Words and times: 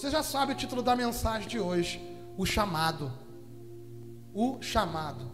Você 0.00 0.10
já 0.10 0.22
sabe 0.22 0.54
o 0.54 0.56
título 0.56 0.80
da 0.80 0.96
mensagem 0.96 1.46
de 1.46 1.60
hoje: 1.60 2.00
O 2.38 2.46
chamado. 2.46 3.12
O 4.32 4.56
chamado. 4.62 5.30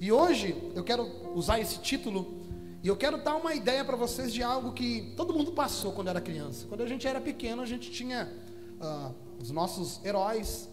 E 0.00 0.10
hoje 0.10 0.56
eu 0.74 0.82
quero 0.82 1.06
usar 1.34 1.60
esse 1.60 1.78
título 1.78 2.40
e 2.82 2.88
eu 2.88 2.96
quero 2.96 3.22
dar 3.22 3.36
uma 3.36 3.54
ideia 3.54 3.84
para 3.84 3.98
vocês 3.98 4.32
de 4.32 4.42
algo 4.42 4.72
que 4.72 5.12
todo 5.14 5.34
mundo 5.34 5.52
passou 5.52 5.92
quando 5.92 6.08
era 6.08 6.22
criança. 6.22 6.64
Quando 6.70 6.82
a 6.82 6.86
gente 6.86 7.06
era 7.06 7.20
pequeno, 7.20 7.60
a 7.60 7.66
gente 7.66 7.90
tinha 7.90 8.32
uh, 8.80 9.14
os 9.38 9.50
nossos 9.50 10.02
heróis, 10.06 10.66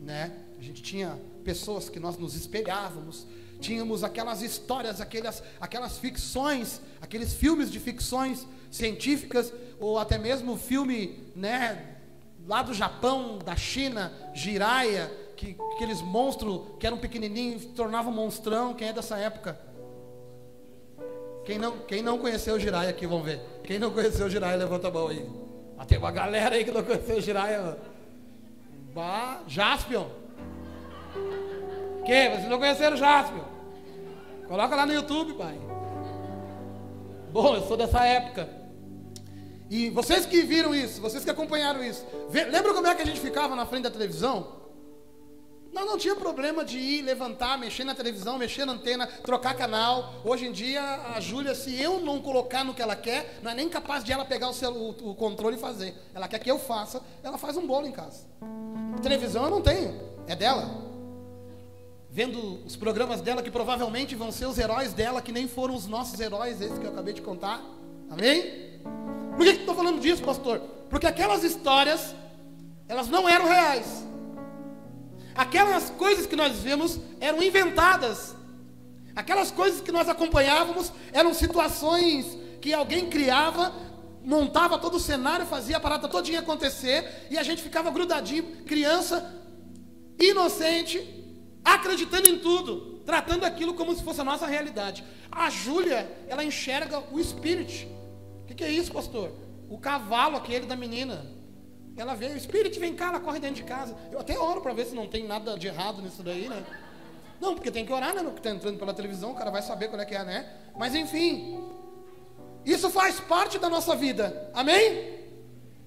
né? 0.00 0.32
A 0.58 0.62
gente 0.62 0.82
tinha 0.82 1.20
pessoas 1.44 1.90
que 1.90 2.00
nós 2.00 2.16
nos 2.16 2.34
espelhávamos, 2.34 3.26
tínhamos 3.60 4.02
aquelas 4.02 4.40
histórias, 4.40 4.98
aquelas, 4.98 5.42
aquelas 5.60 5.98
ficções, 5.98 6.80
aqueles 7.02 7.34
filmes 7.34 7.70
de 7.70 7.78
ficções 7.78 8.46
científicas, 8.70 9.52
ou 9.78 9.98
até 9.98 10.16
mesmo 10.16 10.56
filme, 10.56 11.22
né? 11.36 11.93
Lá 12.46 12.62
do 12.62 12.74
Japão, 12.74 13.38
da 13.38 13.56
China, 13.56 14.12
Jiraya, 14.34 15.10
que 15.36 15.56
aqueles 15.74 16.02
monstros 16.02 16.62
que 16.78 16.86
eram 16.86 16.98
pequenininhos 16.98 17.64
tornavam 17.66 18.12
monstrão. 18.12 18.74
Quem 18.74 18.88
é 18.88 18.92
dessa 18.92 19.16
época? 19.16 19.58
Quem 21.44 21.58
não, 21.58 21.78
quem 21.80 22.02
não 22.02 22.18
conheceu 22.18 22.54
o 22.54 22.60
Jiraya 22.60 22.90
aqui, 22.90 23.06
vamos 23.06 23.24
ver. 23.24 23.40
Quem 23.64 23.78
não 23.78 23.90
conheceu 23.90 24.26
o 24.26 24.30
Jiraya, 24.30 24.56
levanta 24.56 24.88
a 24.88 24.90
mão 24.90 25.08
aí. 25.08 25.28
Ah, 25.78 25.84
tem 25.84 25.98
uma 25.98 26.10
galera 26.10 26.54
aí 26.54 26.64
que 26.64 26.70
não 26.70 26.82
conheceu 26.82 27.16
o 27.16 27.20
Jiraya. 27.20 27.76
Bah, 28.94 29.40
Jaspion. 29.46 30.06
Que? 32.06 32.30
Vocês 32.30 32.48
não 32.48 32.58
conheceram 32.58 32.94
o 32.94 32.98
Jaspion? 32.98 33.44
Coloca 34.48 34.76
lá 34.76 34.86
no 34.86 34.92
YouTube, 34.92 35.34
pai. 35.34 35.58
Bom, 37.32 37.56
eu 37.56 37.62
sou 37.66 37.76
dessa 37.76 38.04
época. 38.06 38.63
E 39.74 39.90
vocês 39.90 40.24
que 40.24 40.40
viram 40.42 40.72
isso, 40.72 41.00
vocês 41.00 41.24
que 41.24 41.30
acompanharam 41.30 41.82
isso, 41.82 42.06
lembra 42.30 42.72
como 42.72 42.86
é 42.86 42.94
que 42.94 43.02
a 43.02 43.04
gente 43.04 43.18
ficava 43.18 43.56
na 43.56 43.66
frente 43.66 43.82
da 43.82 43.90
televisão? 43.90 44.62
Não, 45.72 45.84
não 45.84 45.98
tinha 45.98 46.14
problema 46.14 46.64
de 46.64 46.78
ir, 46.78 47.02
levantar, 47.02 47.58
mexer 47.58 47.82
na 47.82 47.92
televisão, 47.92 48.38
mexer 48.38 48.64
na 48.64 48.74
antena, 48.74 49.08
trocar 49.08 49.52
canal. 49.54 50.14
Hoje 50.24 50.46
em 50.46 50.52
dia, 50.52 50.80
a 51.16 51.18
Júlia, 51.18 51.56
se 51.56 51.74
eu 51.82 51.98
não 51.98 52.22
colocar 52.22 52.62
no 52.62 52.72
que 52.72 52.80
ela 52.80 52.94
quer, 52.94 53.40
não 53.42 53.50
é 53.50 53.54
nem 53.56 53.68
capaz 53.68 54.04
de 54.04 54.12
ela 54.12 54.24
pegar 54.24 54.48
o, 54.48 54.52
celu, 54.54 54.90
o 54.90 55.12
controle 55.16 55.56
e 55.56 55.58
fazer. 55.58 55.92
Ela 56.14 56.28
quer 56.28 56.38
que 56.38 56.48
eu 56.48 56.60
faça, 56.60 57.02
ela 57.20 57.36
faz 57.36 57.56
um 57.56 57.66
bolo 57.66 57.88
em 57.88 57.92
casa. 57.92 58.28
Televisão 59.02 59.42
eu 59.42 59.50
não 59.50 59.60
tenho, 59.60 60.00
é 60.28 60.36
dela. 60.36 60.70
Vendo 62.08 62.64
os 62.64 62.76
programas 62.76 63.20
dela, 63.20 63.42
que 63.42 63.50
provavelmente 63.50 64.14
vão 64.14 64.30
ser 64.30 64.46
os 64.46 64.56
heróis 64.56 64.92
dela, 64.92 65.20
que 65.20 65.32
nem 65.32 65.48
foram 65.48 65.74
os 65.74 65.88
nossos 65.88 66.20
heróis, 66.20 66.60
esses 66.60 66.78
que 66.78 66.84
eu 66.84 66.92
acabei 66.92 67.12
de 67.12 67.22
contar. 67.22 67.60
Amém? 68.08 68.73
Por 69.36 69.44
que 69.44 69.50
estou 69.50 69.74
falando 69.74 70.00
disso, 70.00 70.22
pastor? 70.22 70.60
Porque 70.88 71.06
aquelas 71.06 71.42
histórias, 71.42 72.14
elas 72.88 73.08
não 73.08 73.28
eram 73.28 73.46
reais. 73.46 74.04
Aquelas 75.34 75.90
coisas 75.90 76.26
que 76.26 76.36
nós 76.36 76.58
vemos 76.58 77.00
eram 77.20 77.42
inventadas. 77.42 78.36
Aquelas 79.16 79.50
coisas 79.50 79.80
que 79.80 79.92
nós 79.92 80.08
acompanhávamos 80.08 80.92
eram 81.12 81.34
situações 81.34 82.38
que 82.60 82.72
alguém 82.72 83.10
criava, 83.10 83.72
montava 84.24 84.78
todo 84.78 84.96
o 84.96 85.00
cenário, 85.00 85.46
fazia 85.46 85.76
a 85.76 85.80
parada 85.80 86.08
todinha 86.08 86.40
acontecer, 86.40 87.26
e 87.30 87.36
a 87.36 87.42
gente 87.42 87.62
ficava 87.62 87.90
grudadinho, 87.90 88.64
criança, 88.64 89.34
inocente, 90.18 90.98
acreditando 91.64 92.28
em 92.28 92.38
tudo, 92.38 93.02
tratando 93.04 93.44
aquilo 93.44 93.74
como 93.74 93.94
se 93.94 94.02
fosse 94.02 94.20
a 94.20 94.24
nossa 94.24 94.46
realidade. 94.46 95.04
A 95.30 95.50
Júlia, 95.50 96.10
ela 96.28 96.44
enxerga 96.44 97.02
o 97.12 97.20
espírito. 97.20 97.86
Que, 98.54 98.58
que 98.58 98.64
é 98.64 98.70
isso, 98.70 98.92
pastor? 98.92 99.32
O 99.68 99.78
cavalo 99.78 100.36
aquele 100.36 100.66
da 100.66 100.76
menina. 100.76 101.26
Ela 101.96 102.14
vê, 102.14 102.26
o 102.26 102.36
espírito 102.36 102.78
vem 102.80 102.94
cá, 102.94 103.08
ela 103.08 103.20
corre 103.20 103.38
dentro 103.38 103.56
de 103.56 103.64
casa. 103.64 103.96
Eu 104.10 104.20
até 104.20 104.38
oro 104.38 104.60
para 104.60 104.72
ver 104.72 104.86
se 104.86 104.94
não 104.94 105.06
tem 105.06 105.26
nada 105.26 105.58
de 105.58 105.66
errado 105.66 106.02
nisso 106.02 106.22
daí, 106.22 106.48
né? 106.48 106.64
Não, 107.40 107.54
porque 107.54 107.70
tem 107.70 107.84
que 107.84 107.92
orar, 107.92 108.14
né? 108.14 108.22
No 108.22 108.32
que 108.32 108.38
está 108.38 108.50
entrando 108.50 108.78
pela 108.78 108.94
televisão, 108.94 109.32
o 109.32 109.34
cara 109.34 109.50
vai 109.50 109.62
saber 109.62 109.88
qual 109.88 110.00
é 110.00 110.04
que 110.04 110.14
é, 110.14 110.24
né? 110.24 110.48
Mas 110.76 110.94
enfim, 110.94 111.60
isso 112.64 112.90
faz 112.90 113.20
parte 113.20 113.58
da 113.58 113.68
nossa 113.68 113.94
vida. 113.94 114.50
Amém? 114.54 115.20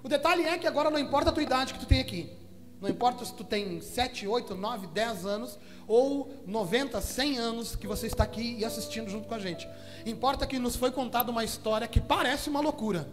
O 0.03 0.09
detalhe 0.09 0.43
é 0.43 0.57
que 0.57 0.67
agora 0.67 0.89
não 0.89 0.99
importa 0.99 1.29
a 1.29 1.33
tua 1.33 1.43
idade 1.43 1.73
que 1.73 1.79
tu 1.79 1.85
tem 1.85 1.99
aqui. 1.99 2.31
Não 2.79 2.89
importa 2.89 3.25
se 3.25 3.33
tu 3.33 3.43
tem 3.43 3.81
7, 3.81 4.27
8, 4.27 4.55
9, 4.55 4.87
10 4.87 5.25
anos 5.25 5.57
ou 5.87 6.31
90, 6.45 6.99
100 6.99 7.37
anos 7.37 7.75
que 7.75 7.87
você 7.87 8.07
está 8.07 8.23
aqui 8.23 8.57
e 8.59 8.65
assistindo 8.65 9.09
junto 9.09 9.27
com 9.27 9.35
a 9.35 9.39
gente. 9.39 9.67
Importa 10.05 10.45
que 10.45 10.59
nos 10.59 10.75
foi 10.75 10.91
contada 10.91 11.31
uma 11.31 11.43
história 11.43 11.87
que 11.87 12.01
parece 12.01 12.49
uma 12.49 12.59
loucura, 12.59 13.07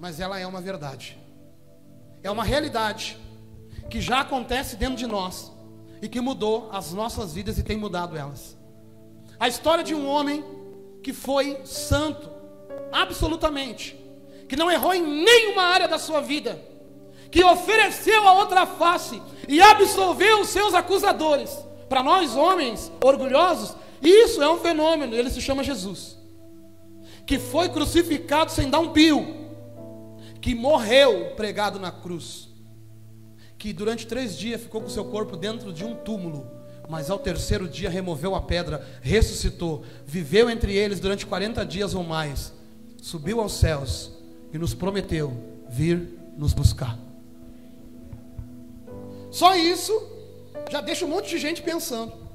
mas 0.00 0.20
ela 0.20 0.38
é 0.38 0.46
uma 0.46 0.60
verdade 0.60 1.18
é 2.22 2.30
uma 2.30 2.44
realidade 2.44 3.18
que 3.90 4.00
já 4.00 4.20
acontece 4.20 4.76
dentro 4.76 4.96
de 4.96 5.06
nós 5.06 5.52
e 6.02 6.08
que 6.08 6.20
mudou 6.20 6.68
as 6.72 6.92
nossas 6.92 7.34
vidas 7.34 7.58
e 7.58 7.62
tem 7.62 7.76
mudado 7.76 8.16
elas. 8.16 8.56
A 9.38 9.48
história 9.48 9.84
de 9.84 9.94
um 9.94 10.06
homem 10.06 10.44
que 11.02 11.12
foi 11.12 11.60
santo, 11.64 12.28
absolutamente, 12.92 13.96
que 14.48 14.56
não 14.56 14.70
errou 14.70 14.92
em 14.94 15.02
nenhuma 15.02 15.62
área 15.62 15.88
da 15.88 15.98
sua 15.98 16.20
vida, 16.20 16.60
que 17.30 17.44
ofereceu 17.44 18.26
a 18.26 18.32
outra 18.34 18.66
face 18.66 19.20
e 19.46 19.60
absolveu 19.60 20.40
os 20.40 20.48
seus 20.48 20.74
acusadores. 20.74 21.56
Para 21.88 22.02
nós, 22.02 22.36
homens 22.36 22.92
orgulhosos, 23.02 23.74
isso 24.02 24.42
é 24.42 24.50
um 24.50 24.58
fenômeno, 24.58 25.14
ele 25.14 25.30
se 25.30 25.40
chama 25.40 25.64
Jesus, 25.64 26.16
que 27.26 27.38
foi 27.38 27.68
crucificado 27.68 28.52
sem 28.52 28.70
dar 28.70 28.78
um 28.78 28.92
pio 28.92 29.38
que 30.40 30.54
morreu 30.54 31.32
pregado 31.36 31.80
na 31.80 31.90
cruz, 31.90 32.48
que 33.58 33.72
durante 33.72 34.06
três 34.06 34.36
dias 34.38 34.62
ficou 34.62 34.80
com 34.80 34.88
seu 34.88 35.04
corpo 35.04 35.36
dentro 35.36 35.72
de 35.72 35.84
um 35.84 35.94
túmulo, 35.94 36.48
mas 36.88 37.10
ao 37.10 37.18
terceiro 37.18 37.68
dia 37.68 37.90
removeu 37.90 38.34
a 38.34 38.40
pedra, 38.40 38.86
ressuscitou, 39.02 39.84
viveu 40.06 40.48
entre 40.48 40.74
eles 40.74 41.00
durante 41.00 41.26
40 41.26 41.66
dias 41.66 41.94
ou 41.94 42.04
mais, 42.04 42.52
subiu 43.02 43.40
aos 43.40 43.54
céus 43.54 44.12
e 44.52 44.58
nos 44.58 44.74
prometeu 44.74 45.36
vir 45.68 46.18
nos 46.36 46.54
buscar. 46.54 47.07
Só 49.30 49.54
isso 49.54 50.02
já 50.70 50.80
deixa 50.80 51.04
um 51.04 51.08
monte 51.08 51.28
de 51.28 51.38
gente 51.38 51.62
pensando. 51.62 52.27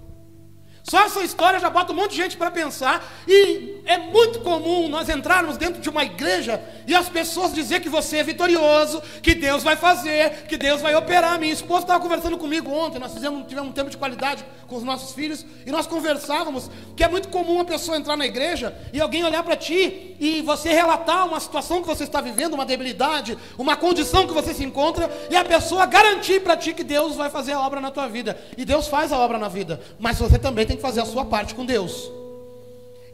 Só 0.83 0.99
essa 1.05 1.21
história 1.21 1.59
já 1.59 1.69
bota 1.69 1.93
um 1.93 1.95
monte 1.95 2.11
de 2.11 2.17
gente 2.17 2.35
para 2.35 2.51
pensar. 2.51 3.03
E 3.25 3.81
é 3.85 3.97
muito 3.97 4.41
comum 4.41 4.89
nós 4.89 5.07
entrarmos 5.07 5.57
dentro 5.57 5.81
de 5.81 5.89
uma 5.89 6.03
igreja 6.03 6.61
e 6.85 6.93
as 6.93 7.07
pessoas 7.07 7.53
dizer 7.53 7.79
que 7.79 7.89
você 7.89 8.17
é 8.17 8.23
vitorioso, 8.23 9.01
que 9.21 9.33
Deus 9.33 9.63
vai 9.63 9.77
fazer, 9.77 10.45
que 10.47 10.57
Deus 10.57 10.81
vai 10.81 10.93
operar. 10.95 11.39
Minha 11.39 11.53
esposa 11.53 11.83
estava 11.83 11.99
conversando 12.01 12.37
comigo 12.37 12.69
ontem, 12.69 12.99
nós 12.99 13.13
fizemos, 13.13 13.47
tivemos 13.47 13.69
um 13.69 13.73
tempo 13.73 13.89
de 13.89 13.97
qualidade 13.97 14.43
com 14.67 14.75
os 14.75 14.83
nossos 14.83 15.13
filhos, 15.13 15.45
e 15.65 15.71
nós 15.71 15.85
conversávamos 15.85 16.69
que 16.95 17.03
é 17.03 17.07
muito 17.07 17.29
comum 17.29 17.55
uma 17.55 17.65
pessoa 17.65 17.97
entrar 17.97 18.17
na 18.17 18.25
igreja 18.25 18.75
e 18.91 18.99
alguém 18.99 19.23
olhar 19.23 19.43
para 19.43 19.55
ti 19.55 20.15
e 20.19 20.41
você 20.41 20.69
relatar 20.69 21.27
uma 21.27 21.39
situação 21.39 21.81
que 21.81 21.87
você 21.87 22.03
está 22.03 22.21
vivendo, 22.21 22.53
uma 22.53 22.65
debilidade, 22.65 23.37
uma 23.57 23.75
condição 23.75 24.27
que 24.27 24.33
você 24.33 24.53
se 24.53 24.63
encontra, 24.63 25.09
e 25.29 25.35
a 25.35 25.45
pessoa 25.45 25.85
garantir 25.85 26.41
para 26.41 26.57
ti 26.57 26.73
que 26.73 26.83
Deus 26.83 27.15
vai 27.15 27.29
fazer 27.29 27.53
a 27.53 27.59
obra 27.59 27.79
na 27.79 27.91
tua 27.91 28.07
vida. 28.07 28.37
E 28.57 28.65
Deus 28.65 28.87
faz 28.87 29.11
a 29.11 29.17
obra 29.17 29.37
na 29.37 29.47
vida, 29.47 29.81
mas 29.99 30.19
você 30.19 30.39
também 30.39 30.65
tem 30.65 30.72
tem 30.73 30.77
que 30.77 30.81
fazer 30.81 31.01
a 31.01 31.05
sua 31.05 31.23
parte 31.25 31.53
com 31.53 31.65
Deus. 31.65 32.11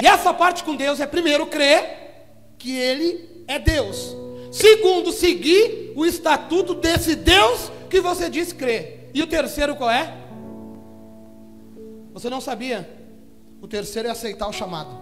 E 0.01 0.07
essa 0.07 0.33
parte 0.33 0.63
com 0.63 0.75
Deus 0.75 0.99
é 0.99 1.05
primeiro 1.05 1.45
crer 1.47 2.53
que 2.57 2.75
Ele 2.75 3.43
é 3.47 3.59
Deus. 3.59 4.15
Segundo, 4.51 5.11
seguir 5.11 5.93
o 5.95 6.05
estatuto 6.05 6.73
desse 6.73 7.15
Deus 7.15 7.69
que 7.89 7.99
você 7.99 8.29
diz 8.29 8.53
crer. 8.53 9.09
E 9.13 9.21
o 9.21 9.27
terceiro 9.27 9.75
qual 9.75 9.91
é? 9.91 10.15
Você 12.13 12.29
não 12.29 12.39
sabia? 12.39 12.89
O 13.61 13.67
terceiro 13.67 14.07
é 14.07 14.11
aceitar 14.11 14.47
o 14.47 14.53
chamado. 14.53 14.97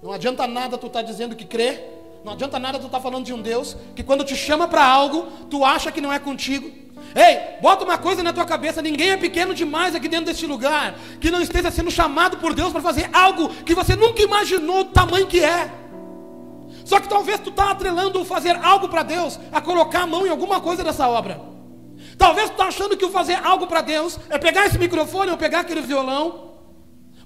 Não 0.00 0.12
adianta 0.12 0.46
nada 0.46 0.78
tu 0.78 0.86
estar 0.86 1.00
tá 1.00 1.04
dizendo 1.04 1.34
que 1.34 1.44
crê. 1.44 1.82
Não 2.24 2.34
adianta 2.34 2.58
nada 2.58 2.78
tu 2.78 2.86
estar 2.86 2.98
tá 2.98 3.02
falando 3.02 3.24
de 3.24 3.34
um 3.34 3.42
Deus 3.42 3.76
que 3.96 4.02
quando 4.02 4.24
te 4.24 4.36
chama 4.36 4.68
para 4.68 4.84
algo, 4.84 5.26
tu 5.50 5.64
acha 5.64 5.90
que 5.90 6.00
não 6.00 6.12
é 6.12 6.18
contigo. 6.20 6.83
Ei, 7.14 7.60
bota 7.60 7.84
uma 7.84 7.96
coisa 7.96 8.22
na 8.22 8.32
tua 8.32 8.44
cabeça: 8.44 8.82
ninguém 8.82 9.10
é 9.10 9.16
pequeno 9.16 9.54
demais 9.54 9.94
aqui 9.94 10.08
dentro 10.08 10.26
deste 10.26 10.46
lugar 10.46 10.94
que 11.20 11.30
não 11.30 11.40
esteja 11.40 11.70
sendo 11.70 11.90
chamado 11.90 12.38
por 12.38 12.52
Deus 12.52 12.72
para 12.72 12.82
fazer 12.82 13.08
algo 13.12 13.48
que 13.48 13.74
você 13.74 13.94
nunca 13.94 14.20
imaginou 14.20 14.80
o 14.80 14.84
tamanho 14.86 15.26
que 15.26 15.42
é. 15.42 15.70
Só 16.84 17.00
que 17.00 17.08
talvez 17.08 17.40
tu 17.40 17.50
está 17.50 17.70
atrelando 17.70 18.24
fazer 18.24 18.56
algo 18.56 18.88
para 18.88 19.02
Deus 19.02 19.38
a 19.52 19.60
colocar 19.60 20.02
a 20.02 20.06
mão 20.06 20.26
em 20.26 20.30
alguma 20.30 20.60
coisa 20.60 20.82
dessa 20.82 21.08
obra. 21.08 21.40
Talvez 22.18 22.50
tu 22.50 22.52
está 22.52 22.66
achando 22.66 22.96
que 22.96 23.04
o 23.04 23.10
fazer 23.10 23.34
algo 23.44 23.66
para 23.66 23.80
Deus 23.80 24.18
é 24.28 24.36
pegar 24.36 24.66
esse 24.66 24.78
microfone 24.78 25.30
ou 25.30 25.38
pegar 25.38 25.60
aquele 25.60 25.80
violão. 25.80 26.52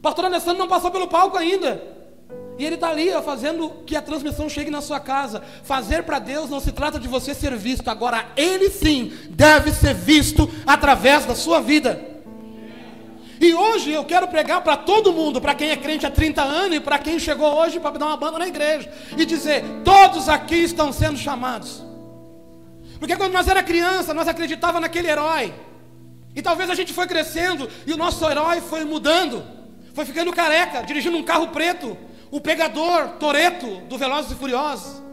Pastor 0.00 0.26
Alessandro 0.26 0.58
não 0.58 0.68
passou 0.68 0.90
pelo 0.90 1.08
palco 1.08 1.36
ainda. 1.36 1.98
E 2.58 2.64
ele 2.64 2.74
está 2.74 2.88
ali 2.88 3.12
ó, 3.12 3.22
fazendo 3.22 3.70
que 3.86 3.94
a 3.94 4.02
transmissão 4.02 4.48
chegue 4.48 4.70
na 4.70 4.80
sua 4.80 4.98
casa. 4.98 5.40
Fazer 5.62 6.02
para 6.02 6.18
Deus 6.18 6.50
não 6.50 6.58
se 6.58 6.72
trata 6.72 6.98
de 6.98 7.06
você 7.06 7.32
ser 7.32 7.54
visto, 7.56 7.88
agora 7.88 8.26
Ele 8.36 8.68
sim 8.68 9.12
deve 9.38 9.70
ser 9.70 9.94
visto 9.94 10.50
através 10.66 11.24
da 11.24 11.36
sua 11.36 11.60
vida. 11.60 12.04
E 13.40 13.54
hoje 13.54 13.92
eu 13.92 14.04
quero 14.04 14.26
pregar 14.26 14.62
para 14.62 14.76
todo 14.76 15.12
mundo, 15.12 15.40
para 15.40 15.54
quem 15.54 15.70
é 15.70 15.76
crente 15.76 16.04
há 16.04 16.10
30 16.10 16.42
anos 16.42 16.76
e 16.78 16.80
para 16.80 16.98
quem 16.98 17.20
chegou 17.20 17.54
hoje 17.54 17.78
para 17.78 17.96
dar 17.96 18.06
uma 18.06 18.16
banda 18.16 18.40
na 18.40 18.48
igreja, 18.48 18.92
e 19.16 19.24
dizer: 19.24 19.62
todos 19.84 20.28
aqui 20.28 20.56
estão 20.56 20.92
sendo 20.92 21.16
chamados. 21.16 21.84
Porque 22.98 23.16
quando 23.16 23.32
nós 23.32 23.46
era 23.46 23.62
criança, 23.62 24.12
nós 24.12 24.26
acreditava 24.26 24.80
naquele 24.80 25.08
herói. 25.08 25.54
E 26.34 26.42
talvez 26.42 26.68
a 26.68 26.74
gente 26.74 26.92
foi 26.92 27.06
crescendo 27.06 27.70
e 27.86 27.92
o 27.92 27.96
nosso 27.96 28.28
herói 28.28 28.60
foi 28.60 28.84
mudando. 28.84 29.46
Foi 29.94 30.04
ficando 30.04 30.32
careca, 30.32 30.82
dirigindo 30.82 31.16
um 31.16 31.22
carro 31.22 31.48
preto, 31.48 31.96
o 32.28 32.40
pegador, 32.40 33.10
Toreto, 33.20 33.82
do 33.88 33.96
Velozes 33.96 34.32
e 34.32 34.34
Furiosos. 34.34 35.07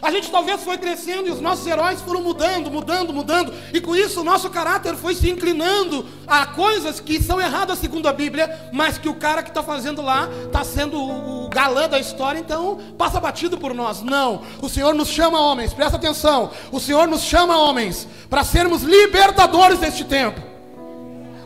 A 0.00 0.10
gente 0.10 0.30
talvez 0.30 0.62
foi 0.62 0.78
crescendo 0.78 1.28
e 1.28 1.30
os 1.30 1.40
nossos 1.40 1.66
heróis 1.66 2.00
foram 2.00 2.22
mudando, 2.22 2.70
mudando, 2.70 3.12
mudando, 3.12 3.52
e 3.72 3.80
com 3.80 3.96
isso 3.96 4.20
o 4.20 4.24
nosso 4.24 4.48
caráter 4.48 4.94
foi 4.94 5.14
se 5.14 5.28
inclinando 5.28 6.06
a 6.26 6.46
coisas 6.46 7.00
que 7.00 7.22
são 7.22 7.40
erradas 7.40 7.78
segundo 7.78 8.08
a 8.08 8.12
Bíblia, 8.12 8.70
mas 8.72 8.98
que 8.98 9.08
o 9.08 9.14
cara 9.14 9.42
que 9.42 9.50
está 9.50 9.62
fazendo 9.62 10.00
lá 10.00 10.28
está 10.46 10.62
sendo 10.62 11.00
o 11.00 11.48
galã 11.48 11.88
da 11.88 11.98
história, 11.98 12.38
então 12.38 12.78
passa 12.96 13.20
batido 13.20 13.58
por 13.58 13.74
nós. 13.74 14.02
Não, 14.02 14.42
o 14.62 14.68
Senhor 14.68 14.94
nos 14.94 15.08
chama 15.08 15.40
homens, 15.40 15.72
presta 15.72 15.96
atenção, 15.96 16.50
o 16.70 16.78
Senhor 16.78 17.08
nos 17.08 17.22
chama 17.22 17.58
homens 17.58 18.06
para 18.30 18.44
sermos 18.44 18.82
libertadores 18.82 19.78
deste 19.78 20.04
tempo. 20.04 20.47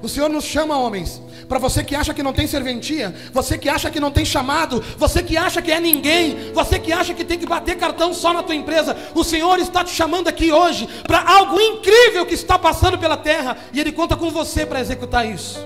O 0.03 0.09
Senhor 0.09 0.29
nos 0.29 0.45
chama 0.45 0.77
homens 0.77 1.23
para 1.49 1.59
você 1.59 1.85
que 1.85 1.95
acha 1.95 2.13
que 2.13 2.23
não 2.23 2.33
tem 2.33 2.47
serventia, 2.47 3.15
você 3.33 3.57
que 3.57 3.69
acha 3.69 3.91
que 3.91 4.01
não 4.01 4.11
tem 4.11 4.25
chamado, 4.25 4.83
você 4.99 5.23
que 5.23 5.37
acha 5.37 5.61
que 5.61 5.71
é 5.71 5.79
ninguém, 5.79 6.53
você 6.53 6.79
que 6.79 6.93
acha 6.93 7.15
que 7.15 7.25
tem 7.25 7.39
que 7.39 7.47
bater 7.47 7.77
cartão 7.77 8.13
só 8.13 8.33
na 8.33 8.43
tua 8.43 8.55
empresa, 8.55 8.97
o 9.15 9.23
Senhor 9.23 9.59
está 9.59 9.85
te 9.85 9.91
chamando 9.91 10.29
aqui 10.29 10.51
hoje 10.51 10.89
para 11.07 11.23
algo 11.23 11.61
incrível 11.61 12.27
que 12.27 12.35
está 12.35 12.59
passando 12.59 12.99
pela 12.99 13.17
terra 13.17 13.57
e 13.73 13.79
Ele 13.79 13.93
conta 13.93 14.17
com 14.17 14.31
você 14.31 14.67
para 14.67 14.81
executar 14.81 15.29
isso. 15.29 15.65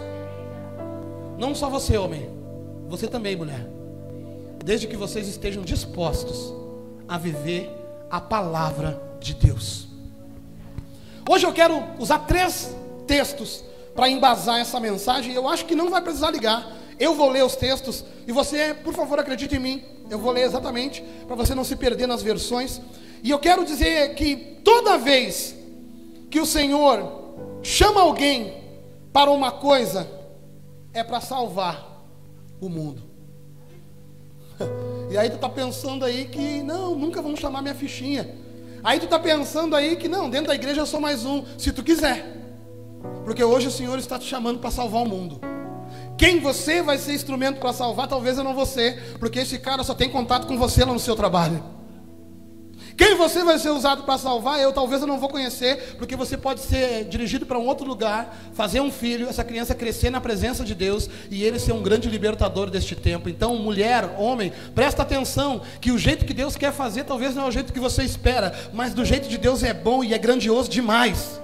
Não 1.38 1.55
só 1.55 1.71
você, 1.71 1.97
homem, 1.97 2.29
você 2.88 3.06
também, 3.06 3.37
mulher. 3.37 3.67
Desde 4.65 4.87
que 4.87 4.97
vocês 4.97 5.29
estejam 5.29 5.62
dispostos 5.62 6.53
a 7.06 7.17
viver 7.17 7.71
a 8.11 8.21
palavra 8.21 9.00
de 9.21 9.35
Deus. 9.35 9.87
Hoje 11.29 11.47
eu 11.47 11.53
quero 11.53 11.83
usar 11.99 12.21
três 12.21 12.75
textos 13.06 13.65
para 13.97 14.09
embasar 14.09 14.61
essa 14.61 14.79
mensagem. 14.79 15.33
Eu 15.33 15.49
acho 15.49 15.65
que 15.65 15.75
não 15.75 15.91
vai 15.91 16.03
precisar 16.03 16.31
ligar. 16.31 16.71
Eu 17.01 17.15
vou 17.15 17.31
ler 17.31 17.45
os 17.45 17.57
textos 17.57 18.05
e 18.27 18.33
você, 18.33 18.75
por 18.75 18.95
favor, 18.95 19.19
acredite 19.19 19.57
em 19.57 19.59
mim. 19.59 19.83
Eu 20.09 20.19
vou 20.19 20.31
ler 20.31 20.43
exatamente 20.43 21.03
para 21.27 21.35
você 21.35 21.55
não 21.55 21.65
se 21.65 21.75
perder 21.75 22.07
nas 22.07 22.23
versões. 22.23 22.81
E 23.23 23.31
eu 23.31 23.39
quero 23.39 23.65
dizer 23.65 24.15
que 24.15 24.37
toda 24.63 24.99
vez 24.99 25.55
que 26.31 26.39
o 26.39 26.47
Senhor 26.47 27.25
chama 27.63 28.03
alguém 28.03 28.63
para 29.13 29.31
uma 29.31 29.51
coisa, 29.51 30.09
é 30.93 31.03
para 31.03 31.21
salvar 31.21 32.05
o 32.61 32.69
mundo. 32.69 33.03
E 35.09 35.17
aí 35.17 35.31
tu 35.31 35.37
está 35.37 35.49
pensando 35.49 36.05
aí 36.05 36.25
que 36.25 36.65
não, 36.65 36.97
nunca 36.97 37.23
vão 37.23 37.37
chamar 37.37 37.63
minha 37.63 37.77
fichinha. 37.77 38.29
Aí 38.83 38.99
tu 38.99 39.05
está 39.05 39.21
pensando 39.21 39.77
aí 39.77 39.95
que 39.95 40.09
não, 40.09 40.29
dentro 40.29 40.49
da 40.49 40.55
igreja 40.57 40.81
eu 40.81 40.87
sou 40.87 41.01
mais 41.01 41.25
um, 41.25 41.45
se 41.57 41.71
tu 41.73 41.85
quiser. 41.85 42.46
Porque 43.25 43.43
hoje 43.43 43.69
o 43.69 43.70
Senhor 43.70 43.99
está 43.99 44.19
te 44.19 44.26
chamando 44.26 44.58
para 44.58 44.70
salvar 44.70 45.03
o 45.03 45.08
mundo. 45.08 45.41
Quem 46.17 46.41
você 46.41 46.82
vai 46.82 46.97
ser 46.97 47.14
instrumento 47.14 47.61
para 47.61 47.73
salvar, 47.73 48.08
talvez 48.08 48.38
eu 48.38 48.44
não 48.44 48.64
ser, 48.64 49.17
porque 49.19 49.41
esse 49.41 49.58
cara 49.58 49.85
só 49.85 49.94
tem 49.94 50.08
contato 50.08 50.47
com 50.47 50.56
você 50.56 50.85
lá 50.85 50.93
no 50.93 50.99
seu 50.99 51.14
trabalho. 51.14 51.62
Quem 52.97 53.14
você 53.14 53.44
vai 53.44 53.58
ser 53.58 53.69
usado 53.69 54.05
para 54.05 54.17
salvar, 54.17 54.58
eu 54.58 54.73
talvez 54.73 55.03
eu 55.03 55.06
não 55.06 55.19
vou 55.19 55.29
conhecer, 55.29 55.97
porque 55.99 56.17
você 56.17 56.35
pode 56.35 56.61
ser 56.61 57.05
dirigido 57.05 57.44
para 57.44 57.58
um 57.58 57.67
outro 57.67 57.87
lugar, 57.87 58.35
fazer 58.55 58.81
um 58.81 58.91
filho, 58.91 59.29
essa 59.29 59.44
criança 59.44 59.75
crescer 59.75 60.09
na 60.09 60.19
presença 60.19 60.64
de 60.64 60.75
Deus 60.75 61.11
e 61.31 61.44
ele 61.44 61.59
ser 61.59 61.73
um 61.73 61.82
grande 61.82 62.09
libertador 62.09 62.70
deste 62.70 62.97
tempo. 62.97 63.29
Então, 63.29 63.55
mulher, 63.56 64.14
homem, 64.17 64.50
presta 64.75 65.02
atenção 65.02 65.61
que 65.79 65.93
o 65.93 65.99
jeito 65.99 66.25
que 66.25 66.32
Deus 66.32 66.56
quer 66.56 66.73
fazer 66.73 67.05
talvez 67.05 67.35
não 67.35 67.44
é 67.44 67.49
o 67.49 67.52
jeito 67.52 67.73
que 67.73 67.81
você 67.81 68.02
espera, 68.02 68.55
mas 68.73 68.94
do 68.94 69.05
jeito 69.05 69.29
de 69.29 69.37
Deus 69.37 69.62
é 69.62 69.75
bom 69.75 70.02
e 70.02 70.14
é 70.14 70.19
grandioso 70.19 70.70
demais. 70.70 71.38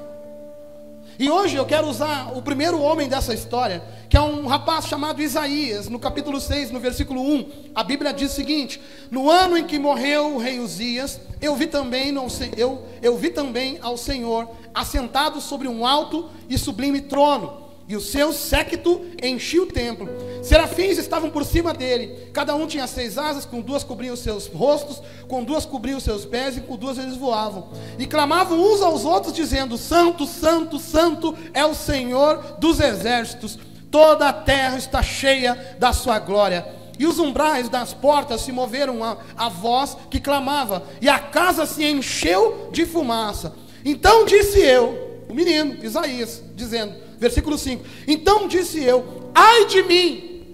E 1.23 1.31
hoje 1.31 1.55
eu 1.55 1.65
quero 1.65 1.87
usar 1.87 2.37
o 2.37 2.43
primeiro 2.43 2.81
homem 2.81 3.09
dessa 3.09 3.33
história, 3.33 3.81
que 4.09 4.17
é 4.17 4.21
um 4.21 4.49
rapaz 4.49 4.87
chamado 4.87 5.23
Isaías, 5.23 5.89
no 5.89 5.97
capítulo 5.97 6.41
6, 6.41 6.73
no 6.73 6.81
versículo 6.81 7.23
1. 7.23 7.49
A 7.77 7.85
Bíblia 7.85 8.13
diz 8.13 8.33
o 8.33 8.35
seguinte: 8.35 8.83
No 9.09 9.31
ano 9.31 9.57
em 9.57 9.65
que 9.65 9.79
morreu 9.79 10.35
o 10.35 10.39
rei 10.39 10.59
Uzias, 10.59 11.21
eu 11.41 11.55
vi 11.55 11.69
também, 11.69 12.13
eu, 12.57 12.83
eu 13.01 13.17
vi 13.17 13.31
também 13.31 13.79
ao 13.81 13.97
Senhor 13.97 14.51
assentado 14.75 15.41
sobre 15.41 15.69
um 15.69 15.87
alto 15.87 16.29
e 16.49 16.59
sublime 16.59 17.01
trono 17.01 17.62
e 17.88 17.96
o 17.96 18.00
seu 18.00 18.32
séquito 18.32 19.00
enchia 19.23 19.62
o 19.62 19.67
templo. 19.67 20.08
Serafins 20.43 20.99
estavam 20.99 21.31
por 21.31 21.44
cima 21.44 21.75
dele, 21.75 22.31
cada 22.32 22.55
um 22.55 22.67
tinha 22.67 22.87
seis 22.87 23.19
asas, 23.19 23.44
com 23.44 23.61
duas 23.61 23.84
cobriam 23.84 24.14
os 24.14 24.20
seus 24.20 24.46
rostos, 24.46 25.02
com 25.29 25.44
duas 25.44 25.67
cobriam 25.67 25.99
os 25.99 26.05
seus 26.05 26.25
pés, 26.25 26.56
e 26.56 26.61
com 26.61 26.76
duas 26.76 26.99
eles 26.99 27.17
voavam. 27.17 27.69
E 27.99 28.06
clamavam 28.06 28.58
uns 28.58 28.81
aos 28.81 29.05
outros, 29.05 29.32
dizendo: 29.32 29.76
Santo, 29.76 30.26
Santo, 30.26 30.79
Santo 30.79 31.37
é 31.52 31.64
o 31.64 31.75
Senhor 31.75 32.56
dos 32.58 32.81
exércitos, 32.81 33.58
toda 33.90 34.29
a 34.29 34.32
terra 34.32 34.79
está 34.79 35.02
cheia 35.02 35.76
da 35.79 35.93
sua 35.93 36.19
glória. 36.19 36.67
E 36.99 37.06
os 37.06 37.19
umbrais 37.19 37.69
das 37.69 37.93
portas 37.93 38.43
se 38.43 38.52
moveram 38.52 39.02
a, 39.02 39.17
a 39.37 39.49
voz 39.49 39.96
que 40.08 40.20
clamava, 40.20 40.84
e 41.00 41.08
a 41.08 41.19
casa 41.19 41.67
se 41.67 41.84
encheu 41.84 42.69
de 42.70 42.87
fumaça. 42.87 43.55
Então 43.84 44.25
disse 44.25 44.61
eu, 44.61 45.25
o 45.29 45.34
menino, 45.34 45.84
Isaías, 45.84 46.43
dizendo: 46.55 46.94
Versículo 47.23 47.57
5: 47.57 47.85
Então 48.09 48.49
disse 48.49 48.83
eu: 48.83 49.31
Ai 49.33 49.67
de 49.67 49.85
mim, 49.85 50.45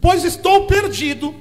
pois 0.00 0.24
estou 0.24 0.64
perdido, 0.68 1.34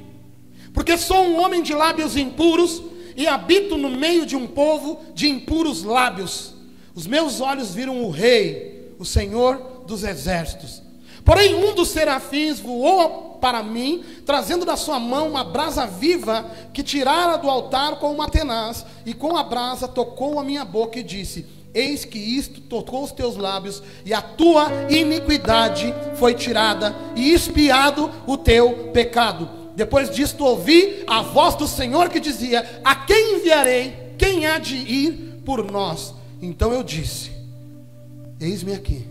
porque 0.73 0.97
sou 0.97 1.23
um 1.25 1.39
homem 1.39 1.61
de 1.61 1.75
lábios 1.75 2.17
impuros 2.17 2.81
e 3.15 3.27
habito 3.27 3.77
no 3.77 3.87
meio 3.87 4.25
de 4.25 4.35
um 4.35 4.47
povo 4.47 4.99
de 5.13 5.29
impuros 5.29 5.83
lábios. 5.83 6.55
Os 6.95 7.05
meus 7.05 7.39
olhos 7.39 7.75
viram 7.75 8.03
o 8.03 8.09
Rei, 8.09 8.95
o 8.97 9.05
Senhor 9.05 9.83
dos 9.85 10.03
exércitos. 10.03 10.81
Porém, 11.23 11.53
um 11.53 11.75
dos 11.75 11.89
serafins 11.89 12.59
voou 12.59 13.37
para 13.39 13.61
mim, 13.61 14.03
trazendo 14.25 14.65
da 14.65 14.75
sua 14.75 14.99
mão 14.99 15.29
uma 15.29 15.43
brasa 15.43 15.85
viva 15.85 16.49
que 16.73 16.81
tirara 16.81 17.37
do 17.37 17.47
altar 17.47 17.97
com 17.97 18.11
uma 18.11 18.27
tenaz, 18.27 18.83
e 19.05 19.13
com 19.13 19.37
a 19.37 19.43
brasa 19.43 19.87
tocou 19.87 20.39
a 20.39 20.43
minha 20.43 20.65
boca 20.65 20.97
e 20.97 21.03
disse: 21.03 21.58
Eis 21.73 22.03
que 22.03 22.17
isto 22.17 22.61
tocou 22.61 23.03
os 23.03 23.11
teus 23.11 23.37
lábios, 23.37 23.83
e 24.03 24.13
a 24.13 24.21
tua 24.21 24.69
iniquidade 24.89 25.93
foi 26.15 26.33
tirada, 26.33 26.95
e 27.15 27.31
espiado 27.31 28.11
o 28.25 28.37
teu 28.37 28.89
pecado. 28.91 29.49
Depois 29.75 30.09
disto 30.09 30.43
ouvi 30.43 31.03
a 31.07 31.21
voz 31.21 31.55
do 31.55 31.67
Senhor 31.67 32.09
que 32.09 32.19
dizia: 32.19 32.81
A 32.83 32.95
quem 32.95 33.37
enviarei? 33.37 34.15
Quem 34.17 34.45
há 34.45 34.57
de 34.57 34.75
ir 34.75 35.41
por 35.45 35.63
nós? 35.71 36.13
Então 36.41 36.73
eu 36.73 36.83
disse: 36.83 37.31
Eis-me 38.39 38.73
aqui, 38.73 39.07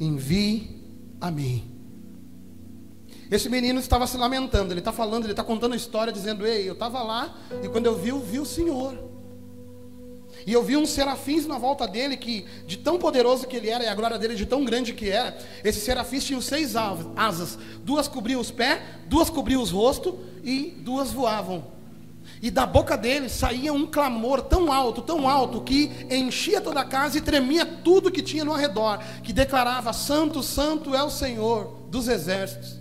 envie 0.00 0.82
a 1.20 1.30
mim. 1.30 1.64
Esse 3.30 3.48
menino 3.48 3.78
estava 3.78 4.06
se 4.06 4.16
lamentando, 4.16 4.72
ele 4.72 4.80
está 4.80 4.92
falando, 4.92 5.24
ele 5.24 5.32
está 5.32 5.44
contando 5.44 5.74
a 5.74 5.76
história, 5.76 6.12
dizendo: 6.12 6.46
Ei, 6.46 6.68
eu 6.68 6.72
estava 6.72 7.02
lá, 7.02 7.34
e 7.62 7.68
quando 7.68 7.86
eu 7.86 7.96
vi, 7.96 8.08
eu 8.08 8.20
vi 8.20 8.40
o 8.40 8.44
Senhor. 8.44 9.07
E 10.46 10.52
eu 10.52 10.62
vi 10.62 10.76
uns 10.76 10.90
serafins 10.90 11.46
na 11.46 11.58
volta 11.58 11.86
dele, 11.86 12.16
que 12.16 12.46
de 12.66 12.76
tão 12.78 12.98
poderoso 12.98 13.46
que 13.46 13.56
ele 13.56 13.68
era, 13.68 13.84
e 13.84 13.88
a 13.88 13.94
glória 13.94 14.18
dele 14.18 14.34
de 14.34 14.46
tão 14.46 14.64
grande 14.64 14.92
que 14.92 15.08
era, 15.08 15.36
esses 15.64 15.82
serafins 15.82 16.24
tinham 16.24 16.40
seis 16.40 16.74
asas. 16.76 17.58
Duas 17.84 18.08
cobriam 18.08 18.40
os 18.40 18.50
pés, 18.50 18.80
duas 19.06 19.28
cobriam 19.30 19.62
os 19.62 19.70
rostos 19.70 20.14
e 20.44 20.74
duas 20.78 21.12
voavam. 21.12 21.78
E 22.40 22.50
da 22.50 22.64
boca 22.66 22.96
dele 22.96 23.28
saía 23.28 23.72
um 23.72 23.86
clamor 23.86 24.42
tão 24.42 24.72
alto, 24.72 25.02
tão 25.02 25.28
alto, 25.28 25.60
que 25.62 25.90
enchia 26.10 26.60
toda 26.60 26.80
a 26.80 26.84
casa 26.84 27.18
e 27.18 27.20
tremia 27.20 27.66
tudo 27.66 28.10
que 28.10 28.22
tinha 28.22 28.44
no 28.44 28.52
arredor, 28.52 28.98
que 29.22 29.32
declarava: 29.32 29.92
Santo, 29.92 30.42
Santo 30.42 30.94
é 30.94 31.02
o 31.02 31.10
Senhor 31.10 31.82
dos 31.90 32.06
exércitos. 32.06 32.77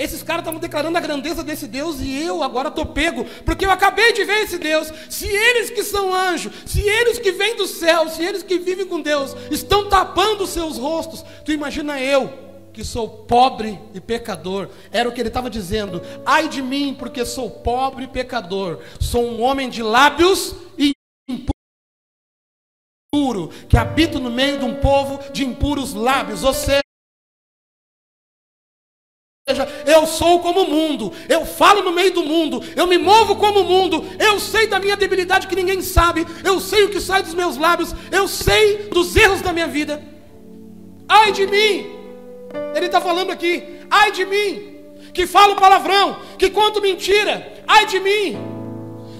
Esses 0.00 0.22
caras 0.22 0.40
estavam 0.40 0.58
declarando 0.58 0.96
a 0.96 1.00
grandeza 1.00 1.44
desse 1.44 1.66
Deus 1.66 2.00
e 2.00 2.22
eu 2.22 2.42
agora 2.42 2.68
estou 2.68 2.86
pego, 2.86 3.22
porque 3.44 3.66
eu 3.66 3.70
acabei 3.70 4.14
de 4.14 4.24
ver 4.24 4.44
esse 4.44 4.56
Deus. 4.56 4.90
Se 5.10 5.26
eles 5.26 5.68
que 5.68 5.84
são 5.84 6.14
anjos, 6.14 6.50
se 6.64 6.80
eles 6.80 7.18
que 7.18 7.30
vêm 7.32 7.54
do 7.54 7.66
céu, 7.66 8.08
se 8.08 8.24
eles 8.24 8.42
que 8.42 8.58
vivem 8.58 8.86
com 8.86 9.02
Deus, 9.02 9.36
estão 9.50 9.90
tapando 9.90 10.44
os 10.44 10.50
seus 10.50 10.78
rostos, 10.78 11.22
tu 11.44 11.52
imagina 11.52 12.00
eu, 12.00 12.32
que 12.72 12.82
sou 12.82 13.06
pobre 13.26 13.78
e 13.92 14.00
pecador, 14.00 14.70
era 14.90 15.06
o 15.06 15.12
que 15.12 15.20
ele 15.20 15.28
estava 15.28 15.50
dizendo: 15.50 16.00
ai 16.24 16.48
de 16.48 16.62
mim, 16.62 16.96
porque 16.98 17.22
sou 17.26 17.50
pobre 17.50 18.04
e 18.04 18.08
pecador, 18.08 18.80
sou 18.98 19.22
um 19.22 19.42
homem 19.42 19.68
de 19.68 19.82
lábios 19.82 20.54
e 20.78 20.94
impuro, 23.12 23.50
que 23.68 23.76
habito 23.76 24.18
no 24.18 24.30
meio 24.30 24.60
de 24.60 24.64
um 24.64 24.76
povo 24.76 25.20
de 25.30 25.44
impuros 25.44 25.92
lábios, 25.92 26.42
ou 26.42 26.54
seja, 26.54 26.80
eu 29.86 30.06
sou 30.06 30.40
como 30.40 30.62
o 30.62 30.70
mundo, 30.70 31.12
eu 31.28 31.44
falo 31.44 31.82
no 31.82 31.92
meio 31.92 32.12
do 32.12 32.22
mundo, 32.22 32.62
eu 32.76 32.86
me 32.86 32.98
movo 32.98 33.36
como 33.36 33.60
o 33.60 33.64
mundo, 33.64 34.04
eu 34.18 34.38
sei 34.38 34.66
da 34.66 34.78
minha 34.78 34.96
debilidade 34.96 35.46
que 35.46 35.56
ninguém 35.56 35.80
sabe, 35.82 36.26
eu 36.44 36.60
sei 36.60 36.84
o 36.84 36.90
que 36.90 37.00
sai 37.00 37.22
dos 37.22 37.34
meus 37.34 37.56
lábios, 37.56 37.94
eu 38.10 38.28
sei 38.28 38.88
dos 38.88 39.14
erros 39.16 39.42
da 39.42 39.52
minha 39.52 39.66
vida. 39.66 40.02
Ai 41.08 41.32
de 41.32 41.46
mim, 41.46 41.86
ele 42.74 42.86
está 42.86 43.00
falando 43.00 43.30
aqui, 43.30 43.80
ai 43.90 44.12
de 44.12 44.24
mim, 44.24 44.76
que 45.12 45.26
falo 45.26 45.56
palavrão, 45.56 46.16
que 46.38 46.50
conto 46.50 46.80
mentira, 46.80 47.62
ai 47.66 47.86
de 47.86 48.00
mim, 48.00 48.38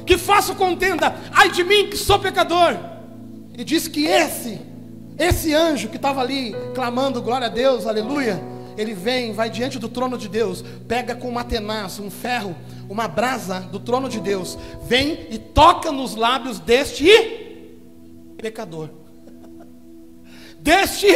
que 0.07 0.17
faço 0.17 0.55
contenda, 0.55 1.15
ai 1.33 1.51
de 1.51 1.65
mim 1.65 1.89
que 1.89 1.97
sou 1.97 2.19
pecador. 2.19 2.77
E 3.57 3.65
diz 3.65 3.89
que 3.89 4.07
esse, 4.07 4.61
esse 5.19 5.55
anjo 5.55 5.89
que 5.89 5.97
estava 5.97 6.21
ali 6.21 6.55
clamando 6.75 7.21
glória 7.21 7.47
a 7.47 7.51
Deus, 7.51 7.87
aleluia, 7.87 8.41
ele 8.77 8.95
vem, 8.95 9.33
vai 9.33 9.51
diante 9.51 9.79
do 9.79 9.89
trono 9.89 10.17
de 10.17 10.29
Deus, 10.29 10.65
pega 10.89 11.15
com 11.15 11.29
uma 11.29 11.45
tenaz, 11.45 11.99
um 11.99 12.11
ferro, 12.11 12.57
uma 12.89 13.07
brasa 13.07 13.61
do 13.61 13.79
trono 13.79 14.09
de 14.09 14.21
Deus, 14.21 14.59
vem 14.83 15.27
e 15.31 15.39
toca 15.39 15.93
nos 15.93 16.15
lábios 16.15 16.59
deste 16.59 17.07
pecador, 18.39 18.89
deste 20.59 21.07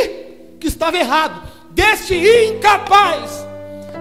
que 0.60 0.66
estava 0.66 0.96
errado, 0.96 1.48
deste 1.70 2.14
incapaz, 2.14 3.44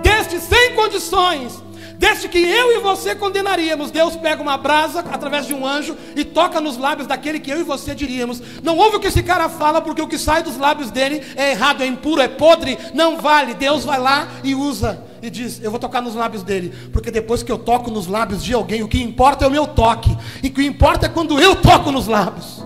deste 0.03 0.39
sem 0.39 0.75
condições, 0.75 1.62
deste 1.97 2.27
que 2.27 2.37
eu 2.37 2.77
e 2.77 2.79
você 2.79 3.15
condenaríamos. 3.15 3.91
Deus 3.91 4.15
pega 4.15 4.41
uma 4.41 4.57
brasa 4.57 4.99
através 4.99 5.45
de 5.45 5.53
um 5.53 5.65
anjo 5.65 5.95
e 6.15 6.23
toca 6.23 6.59
nos 6.59 6.77
lábios 6.77 7.07
daquele 7.07 7.39
que 7.39 7.51
eu 7.51 7.59
e 7.59 7.63
você 7.63 7.95
diríamos: 7.95 8.41
Não 8.61 8.77
ouve 8.77 8.97
o 8.97 8.99
que 8.99 9.07
esse 9.07 9.23
cara 9.23 9.49
fala, 9.49 9.81
porque 9.81 10.01
o 10.01 10.07
que 10.07 10.17
sai 10.17 10.43
dos 10.43 10.57
lábios 10.57 10.91
dele 10.91 11.21
é 11.35 11.51
errado, 11.51 11.83
é 11.83 11.85
impuro, 11.85 12.21
é 12.21 12.27
podre, 12.27 12.77
não 12.93 13.17
vale. 13.17 13.53
Deus 13.53 13.83
vai 13.83 13.99
lá 13.99 14.27
e 14.43 14.53
usa 14.55 15.03
e 15.21 15.29
diz: 15.29 15.61
Eu 15.63 15.71
vou 15.71 15.79
tocar 15.79 16.01
nos 16.01 16.15
lábios 16.15 16.43
dele, 16.43 16.73
porque 16.91 17.09
depois 17.09 17.41
que 17.41 17.51
eu 17.51 17.57
toco 17.57 17.89
nos 17.89 18.07
lábios 18.07 18.43
de 18.43 18.53
alguém, 18.53 18.83
o 18.83 18.87
que 18.87 19.01
importa 19.01 19.45
é 19.45 19.47
o 19.47 19.51
meu 19.51 19.67
toque, 19.67 20.15
e 20.43 20.47
o 20.47 20.51
que 20.51 20.65
importa 20.65 21.05
é 21.05 21.09
quando 21.09 21.39
eu 21.39 21.55
toco 21.55 21.91
nos 21.91 22.07
lábios. 22.07 22.63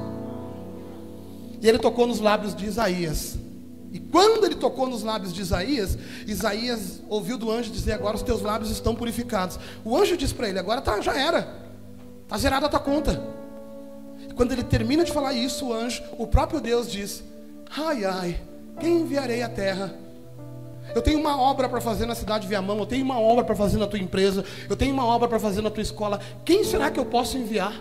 E 1.61 1.67
ele 1.67 1.79
tocou 1.79 2.05
nos 2.05 2.19
lábios 2.19 2.55
de 2.55 2.65
Isaías. 2.65 3.37
E 3.97 3.99
quando 3.99 4.45
ele 4.45 4.53
tocou 4.53 4.87
nos 4.87 5.01
lábios 5.01 5.33
de 5.33 5.41
Isaías, 5.41 5.97
Isaías 6.27 7.01
ouviu 7.09 7.35
do 7.35 7.51
anjo 7.51 7.71
dizer: 7.71 7.93
Agora 7.93 8.15
os 8.15 8.21
teus 8.21 8.43
lábios 8.43 8.69
estão 8.69 8.93
purificados. 8.93 9.59
O 9.83 9.97
anjo 9.97 10.15
disse 10.15 10.35
para 10.35 10.47
ele: 10.47 10.59
Agora 10.59 10.81
tá, 10.81 11.01
já 11.01 11.19
era, 11.19 11.51
está 12.21 12.37
zerada 12.37 12.67
a 12.67 12.69
tua 12.69 12.79
conta. 12.79 13.19
E 14.29 14.33
quando 14.35 14.51
ele 14.51 14.63
termina 14.63 15.03
de 15.03 15.11
falar 15.11 15.33
isso, 15.33 15.69
o 15.69 15.73
anjo, 15.73 16.03
o 16.15 16.27
próprio 16.27 16.61
Deus 16.61 16.91
diz: 16.91 17.23
Ai, 17.75 18.05
ai, 18.05 18.39
quem 18.79 18.99
enviarei 18.99 19.41
à 19.41 19.49
terra? 19.49 19.95
Eu 20.93 21.01
tenho 21.01 21.19
uma 21.19 21.41
obra 21.41 21.67
para 21.67 21.81
fazer 21.81 22.05
na 22.05 22.13
cidade 22.13 22.43
de 22.43 22.49
Viamão, 22.49 22.77
eu 22.77 22.85
tenho 22.85 23.03
uma 23.03 23.19
obra 23.19 23.43
para 23.43 23.55
fazer 23.55 23.79
na 23.79 23.87
tua 23.87 23.97
empresa, 23.97 24.45
eu 24.69 24.75
tenho 24.75 24.93
uma 24.93 25.07
obra 25.07 25.27
para 25.27 25.39
fazer 25.39 25.63
na 25.63 25.71
tua 25.71 25.81
escola. 25.81 26.19
Quem 26.45 26.63
será 26.63 26.91
que 26.91 26.99
eu 26.99 27.05
posso 27.05 27.35
enviar? 27.35 27.73